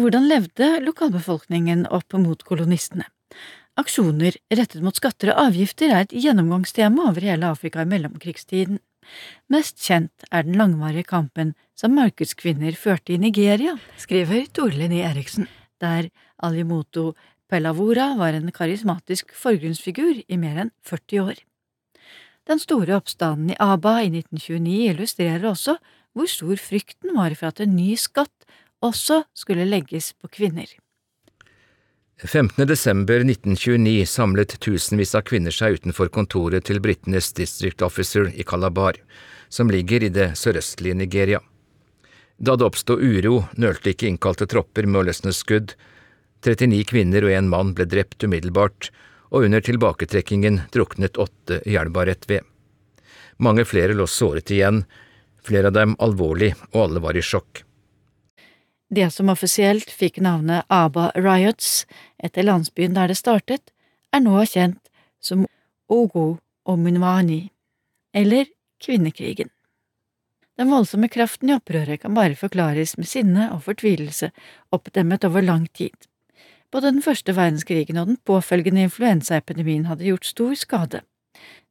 Hvordan 0.06 0.28
levde 0.30 0.68
lokalbefolkningen 0.86 1.88
opp 1.90 2.14
mot 2.22 2.44
kolonistene? 2.46 3.08
Aksjoner 3.80 4.36
rettet 4.54 4.84
mot 4.86 4.96
skatter 4.96 5.32
og 5.34 5.50
avgifter 5.50 5.90
er 5.92 6.06
et 6.06 6.14
gjennomgangstema 6.14 7.10
over 7.10 7.26
hele 7.26 7.50
Afrika 7.50 7.82
i 7.82 7.90
mellomkrigstiden. 7.90 8.78
Mest 9.52 9.82
kjent 9.82 10.28
er 10.30 10.46
den 10.46 10.60
langvarige 10.60 11.10
kampen 11.10 11.56
som 11.78 11.98
markedskvinner 11.98 12.78
førte 12.78 13.16
i 13.16 13.20
Nigeria, 13.22 13.76
skriver 13.98 14.46
Tore 14.54 14.78
Linné 14.78 15.02
Eriksen, 15.10 15.50
der 15.82 16.12
Alimoto 16.38 17.16
Pelavora 17.50 18.14
var 18.20 18.38
en 18.38 18.54
karismatisk 18.54 19.34
forgrunnsfigur 19.36 20.22
i 20.22 20.38
mer 20.38 20.62
enn 20.66 20.74
40 20.86 21.26
år. 21.26 21.42
Den 22.46 22.62
store 22.62 23.00
oppstanden 23.02 23.56
i 23.56 23.60
Aba 23.60 24.00
i 24.06 24.12
1929 24.14 24.94
illustrerer 24.94 25.50
også 25.50 25.80
hvor 26.16 26.30
stor 26.30 26.62
frykten 26.62 27.18
var 27.18 27.34
for 27.36 27.50
at 27.50 27.62
en 27.66 27.76
ny 27.76 27.96
skatt 28.00 28.32
også 28.84 29.24
skulle 29.34 29.68
legges 29.70 30.14
på 30.14 30.28
kvinner. 30.28 30.68
15. 32.24 32.68
desember 32.68 33.20
1929 33.26 34.06
samlet 34.08 34.60
tusenvis 34.60 35.16
av 35.16 35.26
kvinner 35.28 35.52
seg 35.52 35.82
utenfor 35.82 36.08
kontoret 36.08 36.64
til 36.70 36.80
britenes 36.80 37.34
District 37.36 37.82
Officer 37.84 38.30
i 38.32 38.46
Calabar, 38.48 38.96
som 39.50 39.70
ligger 39.70 40.04
i 40.04 40.10
det 40.10 40.30
sørøstlige 40.40 40.96
Nigeria. 40.96 41.42
Da 42.38 42.56
det 42.56 42.68
oppstod 42.68 43.04
uro, 43.04 43.44
nølte 43.60 43.92
ikke 43.92 44.08
innkalte 44.08 44.48
tropper 44.48 44.88
med 44.88 45.02
å 45.02 45.06
løsne 45.10 45.36
skudd. 45.36 45.76
39 46.46 46.84
kvinner 46.88 47.28
og 47.28 47.36
en 47.36 47.52
mann 47.52 47.76
ble 47.76 47.88
drept 47.90 48.24
umiddelbart, 48.24 48.92
og 49.36 49.48
under 49.48 49.64
tilbaketrekkingen 49.64 50.62
druknet 50.72 51.20
åtte 51.20 51.62
i 51.68 51.76
elva 51.76 52.06
rett 52.08 52.28
ved. 52.32 52.48
Mange 53.44 53.66
flere 53.68 53.96
lå 53.96 54.08
såret 54.08 54.52
igjen, 54.56 54.86
flere 55.44 55.68
av 55.68 55.76
dem 55.76 55.96
alvorlig, 56.00 56.54
og 56.72 56.84
alle 56.88 57.04
var 57.04 57.18
i 57.20 57.24
sjokk. 57.24 57.66
Det 58.96 59.10
som 59.12 59.28
offisielt 59.30 59.90
fikk 59.92 60.22
navnet 60.24 60.70
Aba 60.72 61.10
Riots 61.20 61.82
etter 62.24 62.46
landsbyen 62.46 62.94
der 62.96 63.10
det 63.12 63.18
startet, 63.20 63.74
er 64.14 64.22
nå 64.24 64.38
kjent 64.48 64.80
som 65.20 65.42
Ogo 65.92 66.38
Ominwani, 66.64 67.50
eller 68.16 68.46
kvinnekrigen. 68.80 69.50
Den 70.56 70.72
voldsomme 70.72 71.10
kraften 71.12 71.52
i 71.52 71.56
opprøret 71.58 72.06
kan 72.06 72.16
bare 72.16 72.38
forklares 72.40 72.96
med 72.96 73.10
sinne 73.10 73.50
og 73.52 73.66
fortvilelse 73.66 74.30
oppdemmet 74.72 75.28
over 75.28 75.44
lang 75.44 75.68
tid. 75.74 76.08
Både 76.72 76.94
den 76.94 77.04
første 77.04 77.36
verdenskrigen 77.36 78.00
og 78.00 78.14
den 78.14 78.22
påfølgende 78.24 78.88
influensaepidemien 78.88 79.90
hadde 79.90 80.08
gjort 80.08 80.30
stor 80.30 80.56
skade. 80.56 81.04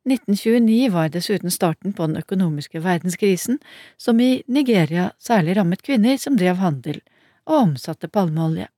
1929 0.05 0.93
var 0.93 1.09
dessuten 1.09 1.49
starten 1.51 1.97
på 1.97 2.05
den 2.05 2.21
økonomiske 2.21 2.85
verdenskrisen, 2.85 3.63
som 3.97 4.21
i 4.21 4.43
Nigeria 4.47 5.09
særlig 5.17 5.57
rammet 5.57 5.81
kvinner 5.87 6.21
som 6.21 6.37
drev 6.37 6.61
handel 6.61 7.01
og 7.49 7.57
omsatte 7.61 8.09
palmeolje. 8.09 8.69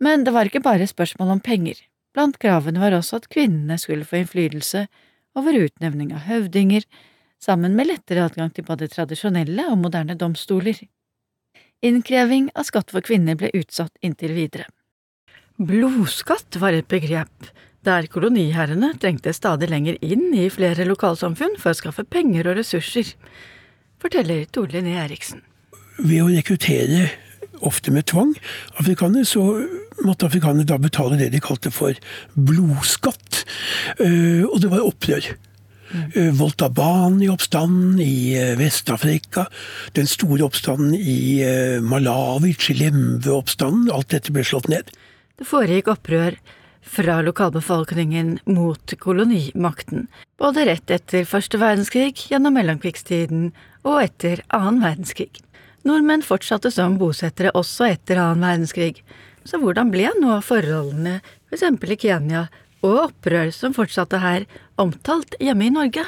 Men 0.00 0.24
det 0.24 0.34
var 0.34 0.48
ikke 0.48 0.64
bare 0.64 0.88
spørsmål 0.88 1.36
om 1.36 1.44
penger. 1.44 1.76
Blant 2.14 2.38
kravene 2.42 2.80
var 2.82 2.96
også 2.96 3.20
at 3.20 3.28
kvinnene 3.30 3.76
skulle 3.78 4.06
få 4.08 4.22
innflytelse 4.22 4.86
over 5.38 5.56
utnevning 5.66 6.14
av 6.16 6.26
høvdinger, 6.26 6.86
sammen 7.40 7.76
med 7.76 7.88
lettere 7.88 8.26
adgang 8.26 8.50
til 8.52 8.66
både 8.66 8.88
tradisjonelle 8.90 9.68
og 9.70 9.78
moderne 9.80 10.16
domstoler. 10.18 10.76
Innkreving 11.80 12.50
av 12.58 12.66
skatt 12.68 12.92
for 12.92 13.04
kvinner 13.04 13.38
ble 13.40 13.52
utsatt 13.56 13.94
inntil 14.04 14.34
videre. 14.36 14.66
Blodskatt 15.60 16.56
var 16.60 16.76
et 16.76 16.88
begrep 16.88 17.50
der 17.84 18.08
koloniherrene 18.12 18.92
trengte 19.00 19.32
stadig 19.32 19.70
lenger 19.70 19.96
inn 20.04 20.28
i 20.36 20.50
flere 20.52 20.84
lokalsamfunn 20.88 21.56
for 21.60 21.72
å 21.72 21.78
skaffe 21.78 22.04
penger 22.04 22.50
og 22.50 22.58
ressurser, 22.60 23.14
forteller 24.00 24.44
Tore 24.52 24.74
Linné 24.74 24.98
Eriksen. 25.00 25.40
Ved 26.00 26.20
å 26.24 26.28
rekruttere, 26.28 27.08
ofte 27.66 27.92
med 27.94 28.08
tvang, 28.10 28.34
afrikanere, 28.80 29.26
så 29.28 29.44
måtte 30.04 30.28
afrikanere 30.28 30.68
da 30.68 30.78
betale 30.80 31.18
det 31.20 31.30
de 31.34 31.42
kalte 31.44 31.72
for 31.74 31.96
blodskatt. 32.34 33.44
Eh, 33.98 34.44
og 34.46 34.60
det 34.62 34.72
var 34.72 34.86
opprør. 34.86 35.32
Mm. 35.90 36.38
i 37.18 37.28
oppstanden 37.28 37.98
i 37.98 38.36
eh, 38.38 38.54
Vest-Afrika, 38.58 39.48
den 39.98 40.06
store 40.06 40.44
oppstanden 40.46 40.94
i 40.94 41.42
Malawi, 41.82 42.54
Chilemve-oppstanden, 42.54 43.90
alt 43.90 44.14
dette 44.14 44.30
ble 44.30 44.44
slått 44.46 44.70
ned. 44.70 44.92
Det 45.40 45.48
foregikk 45.48 45.90
opprør 45.90 46.38
fra 46.82 47.20
lokalbefolkningen 47.22 48.38
mot 48.44 48.94
kolonimakten, 48.98 50.06
både 50.40 50.66
rett 50.68 50.90
etter 50.90 51.26
første 51.28 51.60
verdenskrig, 51.60 52.14
gjennom 52.30 52.56
mellomkrigstiden 52.56 53.50
og 53.84 54.02
etter 54.04 54.42
annen 54.48 54.82
verdenskrig. 54.82 55.42
Nordmenn 55.88 56.24
fortsatte 56.24 56.70
som 56.74 56.98
bosettere 57.00 57.52
også 57.56 57.86
etter 57.88 58.20
annen 58.20 58.44
verdenskrig, 58.44 59.00
så 59.48 59.60
hvordan 59.60 59.92
ble 59.92 60.10
nå 60.20 60.36
forholdene 60.44 61.20
for 61.48 61.56
eksempel 61.56 61.94
i 61.94 62.00
Kenya 62.00 62.46
og 62.84 63.06
opprør 63.06 63.52
som 63.54 63.72
fortsatte 63.76 64.20
her, 64.20 64.44
omtalt 64.80 65.36
hjemme 65.40 65.68
i 65.68 65.72
Norge? 65.72 66.04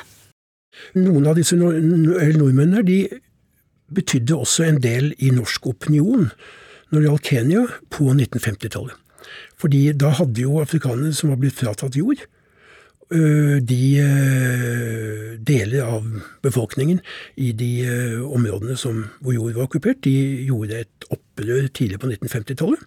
Noen 0.97 1.29
av 1.29 1.37
disse 1.37 1.57
nordmennene 1.57 2.85
de 2.85 2.99
betydde 3.93 4.37
også 4.37 4.67
en 4.69 4.81
del 4.81 5.12
i 5.21 5.33
norsk 5.33 5.69
opinion 5.73 6.31
når 6.93 6.99
det 6.99 7.09
gjaldt 7.09 7.29
Kenya 7.29 7.64
på 7.93 8.12
1950-tallet. 8.12 8.97
Fordi 9.61 9.83
da 9.97 10.12
hadde 10.19 10.45
jo 10.45 10.61
afrikanere 10.61 11.12
som 11.17 11.33
var 11.33 11.41
blitt 11.41 11.57
fratatt 11.57 11.97
jord, 11.97 12.21
de 13.12 13.87
deler 15.45 15.85
av 15.85 16.07
befolkningen 16.45 17.02
i 17.37 17.50
de 17.52 17.73
områdene 18.25 18.76
som, 18.81 19.04
hvor 19.21 19.37
jord 19.37 19.59
var 19.59 19.69
okkupert, 19.69 20.00
de 20.07 20.14
gjorde 20.49 20.83
et 20.87 21.07
opprør 21.12 21.69
tidlig 21.75 22.00
på 22.00 22.09
1950-tallet. 22.09 22.87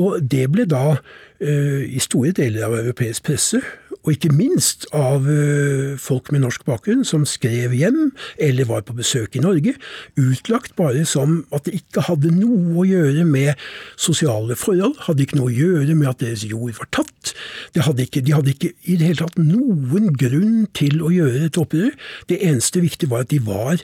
Og 0.00 0.22
det 0.22 0.46
ble 0.52 0.66
da, 0.70 0.96
i 1.42 2.00
store 2.02 2.32
deler 2.38 2.68
av 2.68 2.78
europeisk 2.78 3.26
presse, 3.26 3.62
og 4.02 4.14
ikke 4.16 4.32
minst 4.34 4.88
av 4.96 5.28
eh, 5.30 5.94
folk 6.00 6.32
med 6.34 6.42
norsk 6.42 6.64
bakgrunn 6.66 7.04
som 7.06 7.26
skrev 7.28 7.74
hjem 7.76 8.10
eller 8.42 8.68
var 8.68 8.82
på 8.86 8.96
besøk 8.98 9.36
i 9.38 9.42
Norge, 9.44 9.76
utlagt 10.18 10.74
bare 10.78 11.04
som 11.08 11.42
at 11.54 11.68
det 11.68 11.78
ikke 11.82 12.06
hadde 12.08 12.32
noe 12.34 12.82
å 12.82 12.86
gjøre 12.88 13.26
med 13.28 13.60
sosiale 13.94 14.56
forhold, 14.58 14.98
hadde 15.06 15.26
ikke 15.26 15.38
noe 15.38 15.52
å 15.52 15.56
gjøre 15.56 15.96
med 15.98 16.10
at 16.10 16.22
deres 16.24 16.46
jord 16.48 16.74
var 16.80 16.90
tatt. 16.94 17.34
Hadde 17.78 18.06
ikke, 18.06 18.24
de 18.24 18.34
hadde 18.34 18.54
ikke 18.54 18.72
i 18.82 18.98
det 18.98 19.12
hele 19.12 19.22
tatt 19.22 19.38
noen 19.38 20.10
grunn 20.18 20.66
til 20.76 21.02
å 21.02 21.12
gjøre 21.12 21.46
et 21.46 21.60
opprør. 21.60 21.94
Det 22.30 22.42
eneste 22.42 22.82
viktige 22.82 23.12
var 23.12 23.26
at 23.26 23.32
de 23.32 23.40
var 23.46 23.82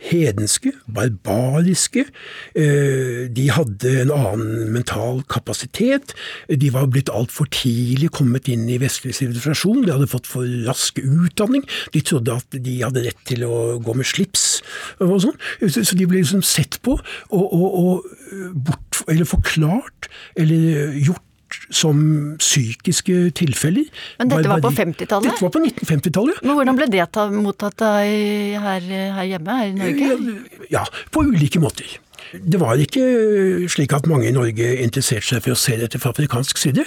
hedenske, 0.00 0.72
barbariske. 0.94 2.06
Eh, 2.56 3.28
de 3.36 3.46
hadde 3.52 3.92
en 4.02 4.12
annen 4.14 4.72
mental 4.74 5.22
kapasitet. 5.30 6.14
De 6.48 6.72
var 6.74 6.88
blitt 6.92 7.12
altfor 7.12 7.48
tidlig 7.52 8.10
kommet 8.16 8.48
inn 8.50 8.66
i 8.70 8.80
vestlig 8.80 9.14
sivilisasjon. 9.18 9.84
De 9.84 9.94
hadde 9.94 10.10
fått 10.10 10.30
for 10.30 10.46
rask 10.66 11.00
utdanning. 11.02 11.66
De 11.94 12.02
trodde 12.04 12.38
at 12.40 12.60
de 12.68 12.76
hadde 12.82 13.04
rett 13.06 13.24
til 13.28 13.44
å 13.46 13.78
gå 13.82 13.96
med 13.96 14.08
slips 14.08 14.48
og 15.00 15.18
sånn. 15.26 15.40
Så 15.68 15.96
de 15.96 16.08
ble 16.08 16.22
liksom 16.22 16.44
sett 16.46 16.80
på 16.84 16.96
og, 16.96 17.44
og, 17.44 17.68
og 17.80 18.54
bort, 18.66 19.02
eller 19.08 19.28
forklart 19.28 20.10
eller 20.38 20.96
gjort 21.00 21.26
som 21.70 22.02
psykiske 22.40 23.30
tilfeller. 23.38 23.88
Men 24.18 24.32
dette 24.32 24.52
var 24.52 24.62
på 24.64 24.74
50-tallet? 24.74 25.30
Dette 25.30 25.46
var 25.46 25.54
på 25.54 25.64
1950-tallet. 25.64 26.44
Men 26.44 26.58
Hvordan 26.58 26.78
ble 26.78 26.90
det 26.92 27.08
mottatt 27.40 27.86
her, 27.86 28.60
her, 28.66 29.24
hjemme, 29.28 29.58
her 29.62 29.72
i 29.72 29.74
Norge? 29.80 30.38
Ja, 30.72 30.84
på 31.14 31.26
ulike 31.26 31.62
måter. 31.62 31.98
Det 32.30 32.60
var 32.60 32.78
ikke 32.78 33.02
slik 33.70 33.92
at 33.96 34.06
mange 34.06 34.28
i 34.28 34.34
Norge 34.34 34.68
interesserte 34.84 35.26
seg 35.26 35.42
for 35.42 35.54
å 35.54 35.58
se 35.58 35.74
dette 35.80 35.98
fra 35.98 36.12
afrikansk 36.14 36.60
side. 36.60 36.84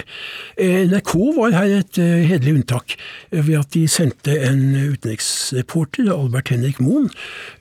NRK 0.56 1.14
var 1.36 1.58
her 1.58 1.74
et 1.82 2.00
eh, 2.00 2.24
hederlig 2.30 2.62
unntak 2.62 2.96
ved 3.34 3.58
at 3.60 3.74
de 3.76 3.84
sendte 3.92 4.38
en 4.48 4.64
utenriksreporter, 4.94 6.08
Albert 6.14 6.54
Henrik 6.54 6.80
Moen, 6.84 7.10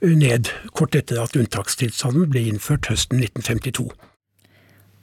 ned 0.01 0.53
kort 0.77 0.95
etter 0.95 1.19
at 1.23 1.35
unntakstilstanden 1.39 2.29
ble 2.31 2.47
innført 2.53 2.87
høsten 2.91 3.19
1952. 3.19 3.89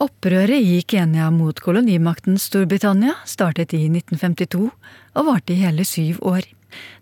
Opprøret 0.00 0.64
i 0.64 0.78
Kenya 0.88 1.26
mot 1.28 1.58
kolonimakten 1.60 2.38
Storbritannia 2.40 3.18
startet 3.28 3.74
i 3.76 3.82
1952 3.90 4.70
og 4.70 5.26
varte 5.26 5.52
i 5.52 5.58
hele 5.60 5.84
syv 5.84 6.22
år. 6.24 6.46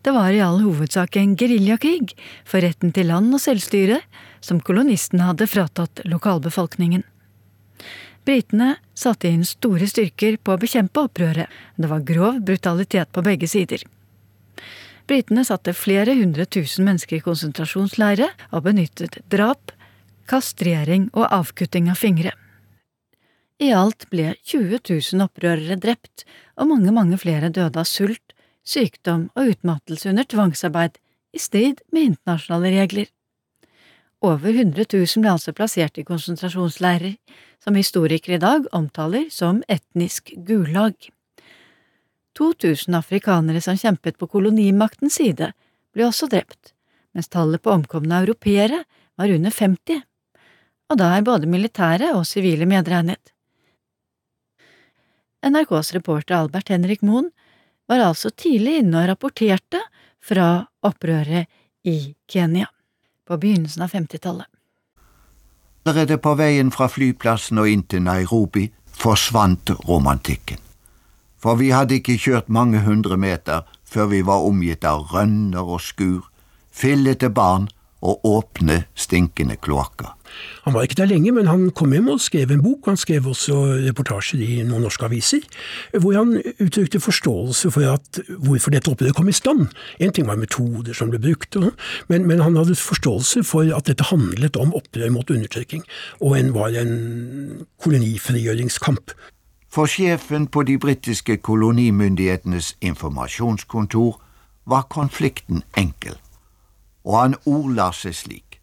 Det 0.03 0.11
var 0.17 0.35
i 0.35 0.41
all 0.43 0.59
hovedsak 0.65 1.15
en 1.21 1.37
geriljakrig 1.39 2.17
for 2.43 2.65
retten 2.65 2.91
til 2.97 3.07
land 3.13 3.31
og 3.37 3.43
selvstyre 3.45 4.01
som 4.43 4.59
kolonistene 4.59 5.29
hadde 5.29 5.47
fratatt 5.47 6.03
lokalbefolkningen. 6.11 7.05
Britene 8.27 8.73
satte 8.99 9.31
inn 9.31 9.47
store 9.47 9.87
styrker 9.87 10.41
på 10.43 10.57
å 10.57 10.59
bekjempe 10.59 11.07
opprøret. 11.07 11.47
Det 11.79 11.93
var 11.93 12.03
grov 12.03 12.43
brutalitet 12.51 13.15
på 13.15 13.23
begge 13.23 13.47
sider. 13.47 13.87
Britene 15.07 15.47
satte 15.47 15.71
flere 15.71 16.19
hundre 16.19 16.51
tusen 16.51 16.91
mennesker 16.91 17.21
i 17.21 17.25
konsentrasjonsleire 17.25 18.33
og 18.51 18.67
benyttet 18.67 19.23
drap, 19.31 19.71
kastrering 20.27 21.09
og 21.15 21.31
avkutting 21.31 21.95
av 21.95 22.03
fingre. 22.03 22.35
I 23.59 23.73
alt 23.75 24.07
ble 24.13 24.37
20 24.47 24.79
000 24.87 25.25
opprørere 25.25 25.77
drept, 25.83 26.23
og 26.55 26.71
mange, 26.71 26.93
mange 26.95 27.19
flere 27.19 27.51
døde 27.51 27.81
av 27.81 27.89
sult, 27.91 28.35
sykdom 28.63 29.29
og 29.35 29.55
utmattelse 29.55 30.11
under 30.13 30.27
tvangsarbeid, 30.31 30.99
i 31.35 31.41
strid 31.43 31.81
med 31.93 32.13
internasjonale 32.13 32.71
regler. 32.77 33.09
Over 34.23 34.55
100 34.55 34.87
000 34.95 35.23
ble 35.23 35.33
altså 35.35 35.55
plassert 35.55 35.99
i 35.99 36.05
konsentrasjonsleirer, 36.07 37.17
som 37.63 37.77
historikere 37.79 38.39
i 38.39 38.43
dag 38.43 38.67
omtaler 38.75 39.27
som 39.35 39.61
etnisk 39.69 40.33
gulag. 40.47 40.95
2000 42.39 42.95
afrikanere 42.95 43.63
som 43.63 43.79
kjempet 43.79 44.19
på 44.19 44.29
kolonimaktens 44.31 45.19
side, 45.19 45.51
ble 45.95 46.07
også 46.07 46.29
drept, 46.31 46.77
mens 47.11 47.31
tallet 47.31 47.63
på 47.63 47.75
omkomne 47.75 48.23
europeere 48.23 48.85
var 49.19 49.35
under 49.35 49.51
50, 49.51 50.05
og 50.89 51.03
da 51.03 51.11
er 51.17 51.27
både 51.27 51.51
militære 51.51 52.13
og 52.15 52.23
sivile 52.27 52.67
medregnet. 52.71 53.35
NRKs 55.47 55.93
reporter 55.95 56.35
Albert 56.35 56.69
Henrik 56.69 57.03
Moen 57.03 57.31
var 57.89 58.03
altså 58.03 58.31
tidlig 58.31 58.81
inne 58.83 59.03
og 59.03 59.09
rapporterte 59.13 59.81
fra 60.21 60.67
opprøret 60.85 61.47
i 61.87 62.15
Kenya 62.29 62.67
på 63.29 63.39
begynnelsen 63.39 63.85
av 63.87 63.95
50-tallet. 63.95 64.49
Allerede 65.89 66.19
på 66.21 66.35
veien 66.37 66.73
fra 66.75 66.89
flyplassen 66.91 67.61
og 67.63 67.71
inn 67.71 67.85
til 67.89 68.03
Nairobi 68.05 68.67
forsvant 68.99 69.71
romantikken. 69.87 70.59
For 71.39 71.57
vi 71.61 71.71
hadde 71.71 72.01
ikke 72.01 72.19
kjørt 72.19 72.51
mange 72.51 72.83
hundre 72.85 73.17
meter 73.17 73.63
før 73.89 74.11
vi 74.11 74.25
var 74.27 74.45
omgitt 74.45 74.85
av 74.85 75.07
rønner 75.15 75.65
og 75.65 75.81
skur, 75.81 76.27
fillete 76.75 77.31
barn 77.31 77.71
og 78.05 78.27
åpne, 78.27 78.83
stinkende 78.99 79.57
kloakker. 79.57 80.18
Han 80.65 80.75
var 80.75 80.85
ikke 80.85 80.99
der 81.01 81.11
lenge, 81.11 81.33
men 81.33 81.49
han 81.49 81.71
kom 81.71 81.93
hjem 81.95 82.11
og 82.13 82.21
skrev 82.21 82.51
en 82.53 82.63
bok. 82.65 82.89
Han 82.91 82.99
skrev 83.01 83.27
også 83.31 83.57
reportasjer 83.87 84.43
i 84.45 84.61
noen 84.67 84.85
norske 84.85 85.07
aviser, 85.07 85.45
hvor 85.97 86.17
han 86.19 86.37
uttrykte 86.59 87.01
forståelse 87.01 87.73
for 87.75 87.87
at, 87.95 88.21
hvorfor 88.29 88.75
dette 88.75 88.91
opprøret 88.93 89.17
kom 89.17 89.31
i 89.31 89.37
stand. 89.37 89.67
En 90.01 90.13
ting 90.13 90.29
var 90.29 90.41
metoder 90.41 90.97
som 90.97 91.13
ble 91.13 91.23
brukt, 91.23 91.57
men, 92.09 92.27
men, 92.29 92.45
han 92.45 92.57
hadde 92.57 92.77
forståelse 92.79 93.43
for 93.49 93.69
at 93.75 93.89
dette 93.89 94.11
handlet 94.11 94.57
om 94.61 94.75
opprør 94.77 95.11
mot 95.15 95.31
undertrykking, 95.31 95.83
og 96.21 96.39
en 96.39 96.55
var 96.55 96.77
en 96.79 97.67
kolonifrigjøringskamp. 97.83 99.13
For 99.69 99.91
sjefen 99.91 100.47
på 100.49 100.63
de 100.65 100.79
britiske 100.81 101.37
kolonimyndighetenes 101.45 102.77
informasjonskontor 102.81 104.17
var 104.69 104.89
konflikten 104.93 105.63
enkel, 105.77 106.17
og 107.05 107.21
han 107.21 107.37
ordla 107.45 107.91
seg 107.97 108.17
slik. 108.17 108.58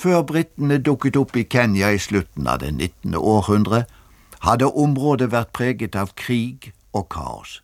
Før 0.00 0.22
britene 0.24 0.78
dukket 0.80 1.18
opp 1.20 1.34
i 1.36 1.42
Kenya 1.44 1.90
i 1.92 1.98
slutten 2.00 2.46
av 2.48 2.62
det 2.62 2.70
19. 2.72 3.18
århundre, 3.20 3.82
hadde 4.46 4.70
området 4.72 5.28
vært 5.34 5.50
preget 5.52 5.96
av 6.00 6.14
krig 6.16 6.70
og 6.96 7.10
kaos. 7.12 7.58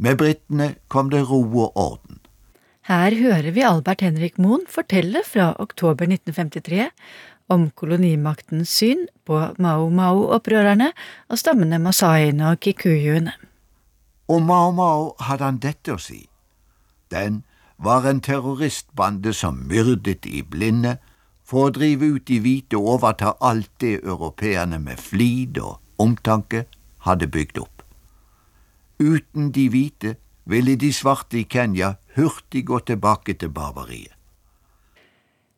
Med 0.00 0.16
britene 0.16 0.70
kom 0.88 1.10
det 1.12 1.26
ro 1.28 1.42
og 1.44 1.76
orden. 1.76 2.22
Her 2.88 3.12
hører 3.12 3.50
vi 3.52 3.66
Albert 3.68 4.00
Henrik 4.00 4.38
Moen 4.40 4.64
fortelle 4.72 5.20
fra 5.26 5.50
oktober 5.60 6.08
1953 6.08 6.86
om 7.52 7.66
kolonimaktens 7.76 8.72
syn 8.72 9.04
på 9.28 9.42
Mao-Mao-opprørerne 9.60 10.94
og 11.28 11.40
stammene 11.42 11.76
masaiene 11.82 12.54
og 12.54 12.62
kikuyuene. 12.64 13.34
Om 14.32 14.48
Mao-Mao 14.48 15.12
hadde 15.28 15.44
han 15.44 15.60
dette 15.60 15.92
å 15.92 16.00
si. 16.00 16.22
Den 17.12 17.42
var 17.76 18.08
en 18.08 18.24
terroristbande 18.24 19.34
som 19.36 19.60
myrdet 19.68 20.24
i 20.24 20.40
blinde, 20.40 20.96
for 21.48 21.68
å 21.68 21.72
drive 21.72 22.10
ut 22.12 22.26
de 22.28 22.38
hvite 22.44 22.76
og 22.76 22.98
overta 22.98 23.32
alt 23.40 23.70
det 23.80 24.02
europeerne 24.02 24.80
med 24.82 25.00
flid 25.00 25.56
og 25.62 25.78
omtanke 26.02 26.66
hadde 27.06 27.28
bygd 27.32 27.60
opp. 27.62 27.84
Uten 29.00 29.52
de 29.54 29.68
hvite 29.72 30.16
ville 30.48 30.74
de 30.80 30.90
svarte 30.92 31.38
i 31.40 31.46
Kenya 31.48 31.94
hurtig 32.18 32.66
gå 32.68 32.80
tilbake 32.90 33.36
til 33.40 33.52
barbariet. 33.54 34.12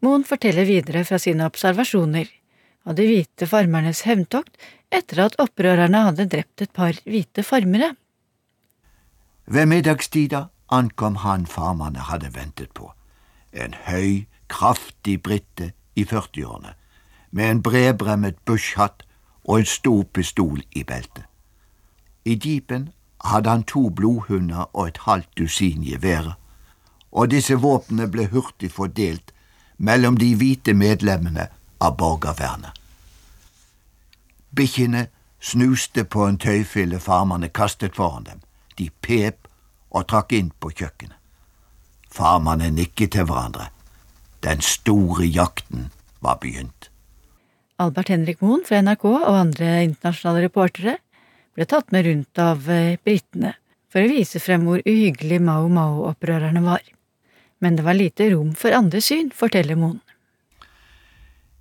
Moen 0.01 0.23
forteller 0.25 0.65
videre 0.65 1.03
fra 1.05 1.19
sine 1.21 1.45
observasjoner 1.49 2.31
av 2.89 2.97
de 2.97 3.05
hvite 3.09 3.49
farmernes 3.51 4.05
hevntokt 4.07 4.55
etter 4.95 5.27
at 5.27 5.37
opprørerne 5.43 6.07
hadde 6.07 6.29
drept 6.31 6.65
et 6.65 6.73
par 6.73 6.97
hvite 7.05 7.45
farmere. 7.45 7.93
Ved 9.51 9.69
middagstida 9.69 10.47
ankom 10.73 11.19
han 11.27 11.45
farmerne 11.51 12.07
hadde 12.09 12.31
ventet 12.33 12.73
på, 12.79 12.89
en 13.53 13.75
høy, 13.91 14.25
kraftig 14.49 15.19
brite 15.27 15.73
i 15.97 16.05
40-årene, 16.05 16.75
med 17.31 17.51
en 17.51 17.63
bredbremmet 17.63 18.37
bushhatt 18.45 19.03
og 19.45 19.59
en 19.59 19.67
stor 19.67 20.03
pistol 20.13 20.63
i 20.73 20.83
beltet. 20.85 21.25
I 22.25 22.39
jeepen 22.45 22.89
hadde 23.25 23.51
han 23.51 23.63
to 23.63 23.89
blodhunder 23.91 24.69
og 24.73 24.89
et 24.89 24.99
halvt 25.07 25.39
dusin 25.39 25.85
geværer, 25.85 26.37
og 27.13 27.31
disse 27.31 27.55
våpnene 27.55 28.09
ble 28.11 28.27
hurtig 28.31 28.73
fordelt 28.73 29.33
mellom 29.79 30.17
de 30.17 30.35
hvite 30.37 30.75
medlemmene 30.75 31.49
av 31.81 31.97
borgervernet. 31.97 32.77
Bikkjene 34.57 35.07
snuste 35.41 36.05
på 36.05 36.27
en 36.27 36.39
tøyfille 36.39 37.01
farmerne 37.01 37.49
kastet 37.49 37.97
foran 37.97 38.25
dem. 38.25 38.41
De 38.79 38.91
pep 39.03 39.49
og 39.91 40.07
trakk 40.09 40.33
inn 40.33 40.51
på 40.61 40.71
kjøkkenet. 40.71 41.17
Farmerne 42.11 42.71
nikket 42.71 43.13
til 43.15 43.25
hverandre. 43.25 43.71
Den 44.41 44.63
store 44.65 45.27
jakten 45.27 45.91
var 46.21 46.39
begynt. 46.41 46.91
Albert 47.81 48.09
Henrik 48.13 48.43
Moen 48.45 48.65
fra 48.65 48.81
NRK 48.85 49.05
og 49.09 49.37
andre 49.37 49.71
internasjonale 49.87 50.45
reportere 50.47 50.99
ble 51.57 51.67
tatt 51.69 51.93
med 51.93 52.07
rundt 52.07 52.41
av 52.41 52.69
eh, 52.71 52.99
britene, 53.05 53.55
for 53.91 54.05
å 54.05 54.11
vise 54.11 54.41
frem 54.41 54.67
hvor 54.69 54.83
uhyggelig 54.85 55.41
Mao 55.45 55.69
Mao-opprørerne 55.73 56.63
var. 56.65 56.85
Men 57.61 57.77
det 57.77 57.85
var 57.85 57.97
lite 57.97 58.31
rom 58.33 58.53
for 58.57 58.77
andre 58.77 59.01
syn, 59.05 59.33
forteller 59.35 59.77
Moen. 59.81 60.01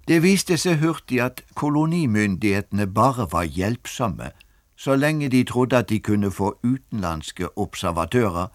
Det 0.10 0.22
viste 0.24 0.58
seg 0.58 0.80
hurtig 0.82 1.20
at 1.22 1.44
kolonimyndighetene 1.60 2.88
bare 2.90 3.28
var 3.32 3.46
hjelpsomme 3.46 4.32
så 4.80 4.96
lenge 4.96 5.30
de 5.30 5.44
trodde 5.44 5.78
at 5.78 5.90
de 5.90 6.00
kunne 6.00 6.32
få 6.32 6.54
utenlandske 6.64 7.50
observatører 7.60 8.48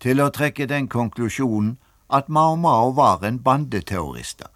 til 0.00 0.22
å 0.24 0.30
trekke 0.32 0.66
den 0.70 0.88
konklusjonen 0.88 1.76
at 2.10 2.28
Mao 2.28 2.54
Mao 2.54 2.90
var 2.90 3.24
en 3.24 3.38
bandeterrorister. 3.38 4.48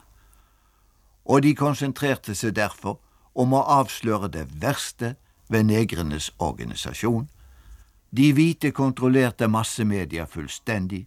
Og 1.25 1.43
de 1.43 1.55
konsentrerte 1.55 2.35
seg 2.35 2.55
derfor 2.57 2.99
om 3.35 3.53
å 3.55 3.63
avsløre 3.63 4.29
det 4.29 4.47
verste 4.63 5.15
ved 5.49 5.67
negrenes 5.67 6.31
organisasjon. 6.39 7.29
De 8.11 8.33
hvite 8.35 8.71
kontrollerte 8.71 9.49
massemedia 9.49 10.27
fullstendig, 10.27 11.07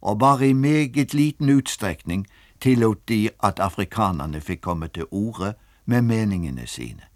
og 0.00 0.18
bare 0.18 0.48
i 0.48 0.52
meget 0.52 1.14
liten 1.14 1.48
utstrekning 1.48 2.26
tillot 2.60 3.08
de 3.08 3.30
at 3.40 3.60
afrikanerne 3.60 4.40
fikk 4.40 4.60
komme 4.60 4.88
til 4.88 5.06
orde 5.10 5.54
med 5.84 6.02
meningene 6.02 6.66
sine. 6.66 7.08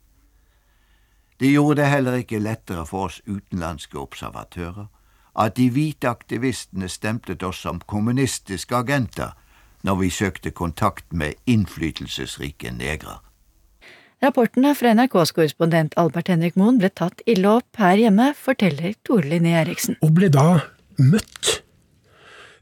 Det 1.41 1.53
gjorde 1.53 1.83
det 1.83 1.91
heller 1.91 2.13
ikke 2.13 2.39
lettere 2.39 2.87
for 2.87 3.11
oss 3.11 3.21
utenlandske 3.27 3.99
observatører 3.99 4.87
at 5.37 5.57
de 5.57 5.69
hvite 5.71 6.09
aktivistene 6.09 6.89
stemplet 6.89 7.43
oss 7.45 7.61
som 7.67 7.83
kommunistiske 7.87 8.77
agenter 8.77 9.37
når 9.87 10.01
vi 10.01 10.11
søkte 10.11 10.51
kontakt 10.51 11.13
med 11.13 11.37
innflytelsesrike 11.47 12.73
negrer. 12.75 13.21
Rapportene 14.25 14.73
fra 14.75 14.95
NRKs 14.97 15.35
korrespondent 15.37 15.95
Albert 16.01 16.31
Henrik 16.33 16.57
Moen 16.57 16.81
ble 16.81 16.89
tatt 16.89 17.21
ille 17.29 17.51
opp 17.59 17.77
her 17.77 18.01
hjemme, 18.01 18.31
forteller 18.33 18.97
Tore 19.05 19.29
Linné 19.29 19.53
Eriksen. 19.61 19.99
Og 20.01 20.15
ble 20.17 20.31
da 20.33 20.65
møtt 20.97 21.61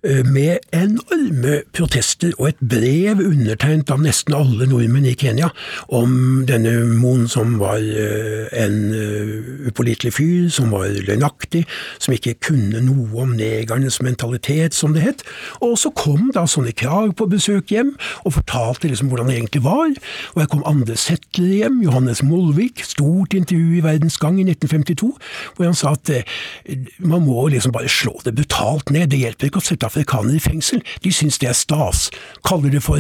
med 0.05 0.59
enorme 0.75 1.63
protester 1.73 2.35
og 2.37 2.51
et 2.51 2.61
brev 2.61 3.23
undertegnet 3.25 3.89
av 3.93 4.03
nesten 4.05 4.35
alle 4.37 4.67
nordmenn 4.69 5.07
i 5.09 5.15
Kenya 5.17 5.49
om 5.95 6.45
denne 6.49 6.75
Moen 6.99 7.25
som 7.31 7.57
var 7.61 7.81
eh, 7.81 8.51
en 8.61 8.77
eh, 8.95 9.69
upålitelig 9.69 10.13
fyr, 10.17 10.49
som 10.53 10.73
var 10.75 10.91
løgnaktig, 11.07 11.65
som 12.03 12.15
ikke 12.15 12.37
kunne 12.51 12.83
noe 12.85 13.25
om 13.25 13.35
negernes 13.39 14.01
mentalitet, 14.05 14.77
som 14.77 14.95
det 14.95 15.05
het. 15.05 15.25
Og 15.65 15.77
så 15.81 15.93
kom 15.97 16.31
da 16.35 16.45
sånne 16.51 16.75
Krag 16.75 17.15
på 17.19 17.29
besøk 17.31 17.73
hjem 17.73 17.95
og 18.25 18.37
fortalte 18.37 18.91
liksom 18.91 19.11
hvordan 19.13 19.31
det 19.31 19.39
egentlig 19.39 19.65
var. 19.65 19.95
Og 20.35 20.43
her 20.43 20.51
kom 20.53 20.65
andre 20.69 20.99
settlere 21.01 21.63
hjem, 21.65 21.81
Johannes 21.87 22.23
Molvik, 22.27 22.85
stort 22.87 23.37
intervju 23.37 23.79
i 23.79 23.85
Verdens 23.85 24.19
Gang 24.21 24.41
i 24.43 24.47
1952, 24.49 25.13
hvor 25.57 25.69
han 25.69 25.79
sa 25.79 25.95
at 25.95 26.11
man 26.99 27.25
må 27.25 27.47
liksom 27.53 27.73
bare 27.75 27.91
slå 27.91 28.17
det 28.25 28.35
brutalt 28.37 28.91
ned, 28.95 29.11
det 29.13 29.23
hjelper 29.23 29.49
ikke 29.49 29.63
å 29.63 29.65
sette 29.65 29.89
av 29.89 29.94
afrikanere 29.95 30.37
i 30.37 30.43
fengsel. 30.43 30.83
De 31.05 31.13
syns 31.15 31.39
det 31.39 31.49
er 31.49 31.59
stas. 31.59 32.09
Kaller 32.47 32.75
det 32.75 32.83
for 32.83 32.99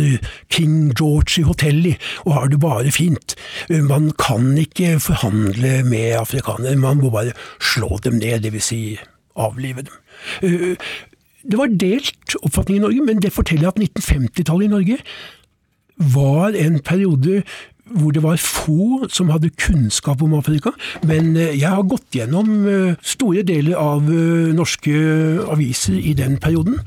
King 0.55 0.93
George 0.95 1.43
i 1.43 1.47
hotellet 1.49 2.13
og 2.25 2.35
har 2.39 2.53
det 2.53 2.61
bare 2.63 2.95
fint. 2.95 3.35
Man 3.69 4.13
kan 4.19 4.55
ikke 4.59 5.01
forhandle 5.03 5.83
med 5.85 6.15
afrikanere, 6.21 6.77
man 6.77 7.03
må 7.03 7.11
bare 7.11 7.35
slå 7.61 7.99
dem 8.05 8.21
ned, 8.23 8.47
dvs. 8.47 8.65
Si 8.65 8.99
avlive 9.37 9.83
dem. 9.83 9.97
Eh, 10.43 10.77
det 11.45 11.59
var 11.59 11.67
delt 11.67 12.37
oppfatning 12.43 12.79
i 12.79 12.85
Norge, 12.87 13.05
men 13.05 13.23
det 13.23 13.33
forteller 13.35 13.69
at 13.69 13.81
1950-tallet 13.81 14.65
i 14.65 14.73
Norge 14.73 14.99
var 15.99 16.57
en 16.59 16.79
periode 16.81 17.43
hvor 17.85 18.15
det 18.17 18.23
var 18.25 18.41
få 18.41 19.09
som 19.13 19.31
hadde 19.33 19.53
kunnskap 19.61 20.23
om 20.25 20.35
Afrika. 20.39 20.73
Men 21.05 21.37
eh, 21.37 21.55
jeg 21.59 21.69
har 21.69 21.85
gått 21.89 22.17
gjennom 22.17 22.53
eh, 22.69 22.97
store 23.05 23.45
deler 23.47 23.77
av 23.81 24.09
eh, 24.09 24.55
norske 24.57 24.95
aviser 25.53 25.99
i 26.01 26.15
den 26.17 26.39
perioden, 26.41 26.81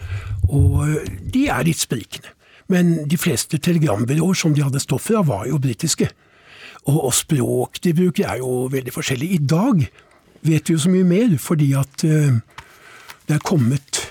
og 0.50 1.06
de 1.34 1.48
er 1.54 1.68
litt 1.68 1.82
sprikende. 1.84 2.34
Men 2.68 3.08
de 3.08 3.20
fleste 3.20 3.60
telegrambyråer 3.64 4.36
som 4.36 4.56
de 4.56 4.66
hadde 4.66 4.82
stoff 4.84 5.08
fra, 5.08 5.22
var 5.24 5.46
jo 5.48 5.62
britiske. 5.62 6.10
Og, 6.88 7.14
språk 7.16 7.80
de 7.84 7.94
bruker 7.96 8.28
er 8.28 8.42
jo 8.42 8.68
veldig 8.72 8.92
forskjellig. 8.96 9.30
I 9.36 9.40
dag 9.44 9.86
vet 10.48 10.68
vi 10.68 10.76
jo 10.76 10.82
så 10.82 10.92
mye 10.92 11.08
mer, 11.08 11.34
fordi 11.40 11.70
at 11.80 12.04
det 12.04 13.36
er 13.36 13.44
kommet 13.44 14.02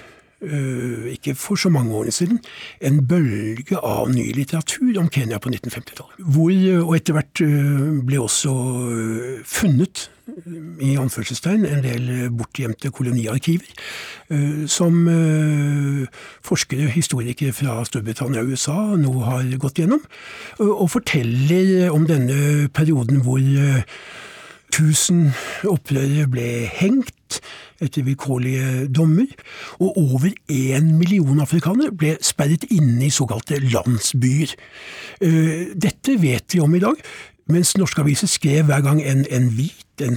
ikke 1.12 1.34
for 1.38 1.58
så 1.60 1.70
mange 1.72 1.94
årene 1.94 2.14
siden, 2.14 2.40
en 2.80 3.00
bølge 3.08 3.78
av 3.82 4.10
ny 4.12 4.28
litteratur 4.36 4.98
om 5.00 5.08
Kenya 5.12 5.38
på 5.42 5.50
1950-tallet. 5.52 6.26
Hvor, 6.34 6.52
øh, 6.52 6.82
og 6.86 6.96
etter 6.96 7.16
hvert 7.16 7.42
øh, 7.44 8.04
ble 8.06 8.20
også 8.22 8.54
funnet, 9.44 10.10
i 10.82 10.96
anførselstegn, 10.98 11.62
en 11.70 11.84
del 11.84 12.08
bortgjemte 12.34 12.90
koloniarkiver, 12.90 13.68
som 14.66 14.96
forskere, 16.42 16.88
historikere 16.90 17.54
fra 17.54 17.76
Storbritannia 17.86 18.42
og 18.42 18.50
USA 18.50 18.74
nå 18.98 19.12
har 19.22 19.46
gått 19.62 19.78
gjennom, 19.78 20.02
og 20.58 20.90
forteller 20.90 21.94
om 21.94 22.08
denne 22.10 22.66
perioden 22.74 23.22
hvor 23.22 23.38
tusen 24.74 25.30
opprørere 25.68 26.26
ble 26.30 26.48
hengt 26.70 27.40
etter 27.82 28.06
vilkårlige 28.06 28.86
dommer, 28.88 29.32
og 29.78 29.96
over 30.00 30.30
én 30.52 30.92
million 30.96 31.40
afrikanere 31.44 31.92
ble 31.92 32.14
sperret 32.24 32.64
inne 32.70 33.08
i 33.08 33.12
såkalte 33.12 33.60
landsbyer. 33.60 34.54
Eh, 35.20 35.72
dette 35.76 36.16
vet 36.22 36.54
vi 36.54 36.62
om 36.64 36.74
i 36.74 36.82
dag, 36.82 37.02
mens 37.52 37.76
norske 37.76 38.02
aviser 38.02 38.30
skrev 38.30 38.70
hver 38.70 38.82
gang 38.86 39.02
en, 39.02 39.26
en 39.30 39.50
hvit 39.54 39.85
en 40.04 40.16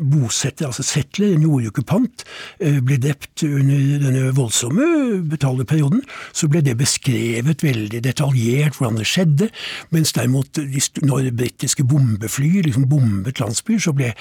bosetter, 0.00 0.68
altså 0.68 0.84
settler, 0.86 1.34
en 1.34 1.44
jordokkupant, 1.46 2.24
eh, 2.60 2.78
ble 2.84 2.98
drept 3.02 3.42
under 3.46 4.02
denne 4.02 4.32
voldsomme 4.36 5.22
betaleperioden, 5.30 6.02
så 6.32 6.48
ble 6.48 6.62
det 6.64 6.76
beskrevet 6.78 7.64
veldig 7.64 8.02
detaljert 8.04 8.78
hvordan 8.78 9.00
det 9.00 9.08
skjedde, 9.08 9.50
mens 9.94 10.12
derimot 10.16 10.60
når 11.02 11.30
britiske 11.36 11.84
bombefly 11.84 12.62
liksom 12.66 12.88
bombet 12.90 13.40
landsbyer, 13.40 13.82
så 13.82 13.94
ble 13.96 14.12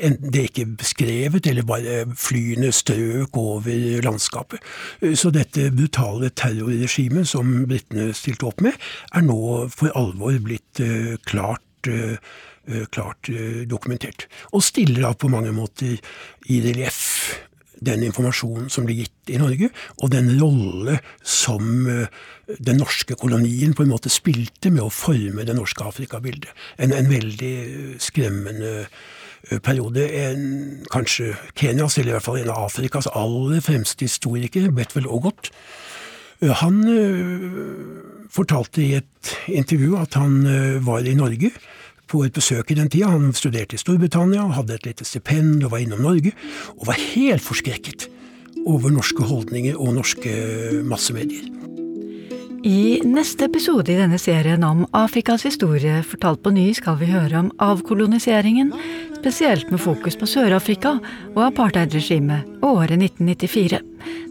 det 0.00 0.46
ikke 0.50 0.66
beskrevet, 0.80 1.46
eller 1.46 1.66
bare 1.68 2.04
flyene 2.16 2.72
strøk 2.72 3.36
over 3.36 4.04
landskapet. 4.04 4.60
Eh, 5.02 5.14
så 5.14 5.32
dette 5.34 5.70
brutale 5.74 6.30
terrorregimet 6.30 7.28
som 7.28 7.64
britene 7.70 8.10
stilte 8.16 8.48
opp 8.50 8.62
med, 8.64 8.76
er 9.14 9.26
nå 9.26 9.40
for 9.72 9.92
alvor 9.98 10.36
blitt 10.44 10.80
eh, 10.84 11.16
klart 11.28 11.64
Eh, 11.64 11.69
klart 12.90 13.30
eh, 13.32 13.62
dokumentert. 13.68 14.26
Og 14.52 14.64
stiller 14.64 15.06
da 15.06 15.14
på 15.14 15.30
mange 15.32 15.52
måter 15.54 15.96
i 16.50 16.60
relieff 16.64 17.38
den 17.80 18.02
informasjonen 18.04 18.68
som 18.68 18.84
blir 18.84 19.06
gitt 19.06 19.32
i 19.32 19.38
Norge, 19.40 19.70
og 20.04 20.10
den 20.12 20.28
rolle 20.40 20.98
som 21.24 21.86
eh, 21.88 22.10
den 22.58 22.80
norske 22.82 23.16
kolonien 23.16 23.72
på 23.74 23.86
en 23.86 23.94
måte 23.94 24.12
spilte 24.12 24.72
med 24.72 24.84
å 24.84 24.92
forme 24.92 25.46
det 25.48 25.56
norske 25.56 25.86
Afrikabildet. 25.86 26.52
En, 26.76 26.92
en 26.92 27.08
veldig 27.08 27.54
skremmende 28.02 28.84
periode. 29.64 30.04
En, 30.20 30.42
kanskje 30.92 31.32
Kenyas, 31.56 31.96
eller 31.96 32.12
i 32.12 32.16
hvert 32.18 32.26
fall 32.26 32.42
en 32.42 32.50
av 32.52 32.66
Afrikas 32.66 33.08
aller 33.16 33.62
fremste 33.64 34.04
historikere, 34.04 34.74
Betwell 34.76 35.08
Ogot, 35.08 35.48
han 36.40 36.80
fortalte 38.32 38.80
i 38.80 38.94
et 38.96 39.34
intervju 39.52 39.98
at 40.00 40.16
han 40.16 40.40
var 40.86 41.04
i 41.04 41.12
Norge 41.18 41.50
på 42.10 42.24
et 42.24 42.34
besøk 42.34 42.72
i 42.72 42.78
den 42.78 42.88
tida. 42.90 43.12
Han 43.12 43.34
studerte 43.36 43.76
i 43.76 43.82
Storbritannia, 43.82 44.48
hadde 44.56 44.78
et 44.78 44.88
lite 44.88 45.06
stipend 45.06 45.64
og 45.66 45.74
var 45.74 45.84
innom 45.84 46.02
Norge, 46.06 46.32
og 46.78 46.88
var 46.88 46.98
helt 47.12 47.44
forskrekket 47.44 48.08
over 48.66 48.92
norske 48.92 49.24
holdninger 49.24 49.76
og 49.76 49.94
norske 50.00 50.32
massemedier. 50.88 51.59
I 52.62 53.00
neste 53.04 53.46
episode 53.48 53.88
i 53.92 53.96
denne 53.96 54.18
serien 54.20 54.64
om 54.68 54.82
Afrikas 54.92 55.46
historie 55.46 56.02
fortalt 56.04 56.42
på 56.44 56.50
ny 56.52 56.66
skal 56.76 56.98
vi 57.00 57.06
høre 57.08 57.38
om 57.38 57.46
avkoloniseringen, 57.56 58.74
spesielt 59.16 59.70
med 59.72 59.80
fokus 59.80 60.18
på 60.20 60.28
Sør-Afrika 60.28 60.98
og 61.32 61.40
apartheidregimet 61.46 62.60
året 62.60 62.98
1994, 62.98 63.80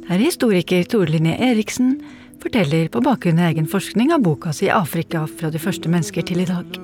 der 0.05 0.21
historiker 0.21 0.85
Tore 0.85 1.09
Linné 1.09 1.39
Eriksen 1.41 1.95
forteller 2.43 2.91
på 2.93 3.01
bakgrunn 3.01 3.41
av 3.41 3.49
egen 3.49 3.69
forskning 3.71 4.13
av 4.13 4.21
boka 4.21 4.53
si 4.53 4.69
Afrika 4.69 5.23
fra 5.25 5.49
de 5.49 5.61
første 5.61 5.89
mennesker 5.89 6.29
til 6.29 6.43
i 6.43 6.47
dag. 6.51 6.77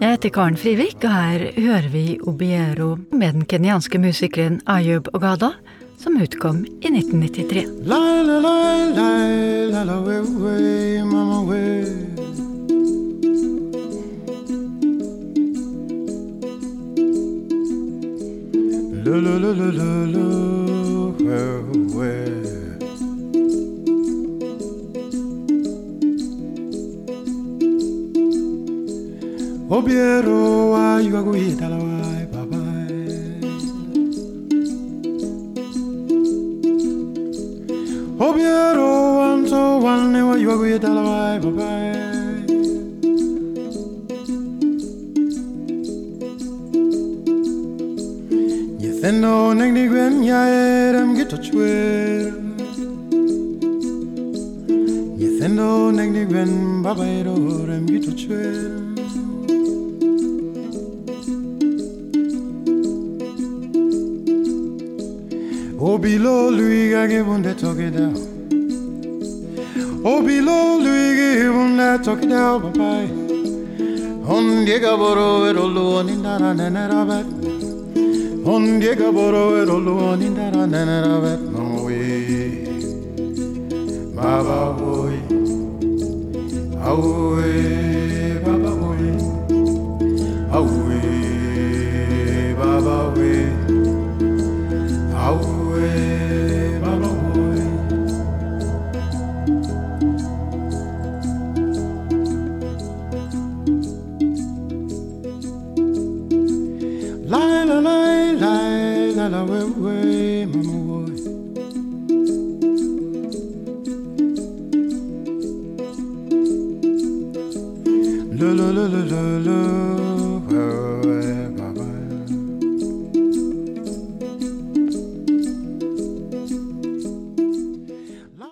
Jeg 0.00 0.16
heter 0.16 0.34
Karen 0.34 0.58
Frivik, 0.58 1.04
og 1.04 1.12
her 1.14 1.46
hører 1.54 1.86
vi 1.92 2.18
Obiero 2.26 2.96
med 3.14 3.38
den 3.38 3.46
kenyanske 3.46 4.02
musikeren 4.02 4.58
Ayub 4.66 5.06
Ogada, 5.14 5.52
som 6.02 6.16
utkom 6.16 6.66
i 6.80 6.98
1993. 6.98 7.66
La, 7.84 8.22
la, 8.22 8.40
la, 8.40 8.54
la, 8.94 9.84
la, 9.84 10.22
obiero 38.22 38.90
wanto 39.18 39.80
wane 39.84 40.20
wa 40.22 40.36
yuago 40.44 40.66
ye 40.66 40.78
dalawai 40.78 41.38
babai 41.44 41.90
Yethendo 48.84 49.54
negni 49.58 49.88
gwen 49.90 50.14
yaerem 50.30 51.10
gito 51.18 51.36
chwer 51.36 52.30
Yethendo 55.22 55.90
negni 55.98 56.22
gwen 56.30 56.52
babairo 56.84 57.34
rem 57.66 57.86
gito 57.90 58.12
chwer 58.20 58.81
Obilo 66.02 66.50
luiga 66.50 67.06
gibunde 67.06 67.54
toki 67.54 67.88
dao. 67.96 68.10
Obilo 70.02 70.82
luiga 70.82 71.28
gibunde 71.38 72.02
toki 72.02 72.26
dao 72.26 72.56
oh, 72.56 72.60
papai. 72.60 73.06
On 74.26 74.64
diega 74.66 74.96
boro 74.98 75.46
ero 75.46 75.68
luoni 75.68 76.20
dara 76.20 76.52
nene 76.54 76.88
rabet. 76.90 77.26
On 78.44 78.80
diega 78.80 79.12
boro 79.12 79.54
ero 79.62 79.78
luoni 79.78 80.34
dara 80.34 80.66
nene 80.66 80.96
rabet. 81.06 81.40
No 81.54 81.84
way. 81.84 82.66
Baba 84.16 84.72
boy. 84.74 85.16
Away. 86.82 87.91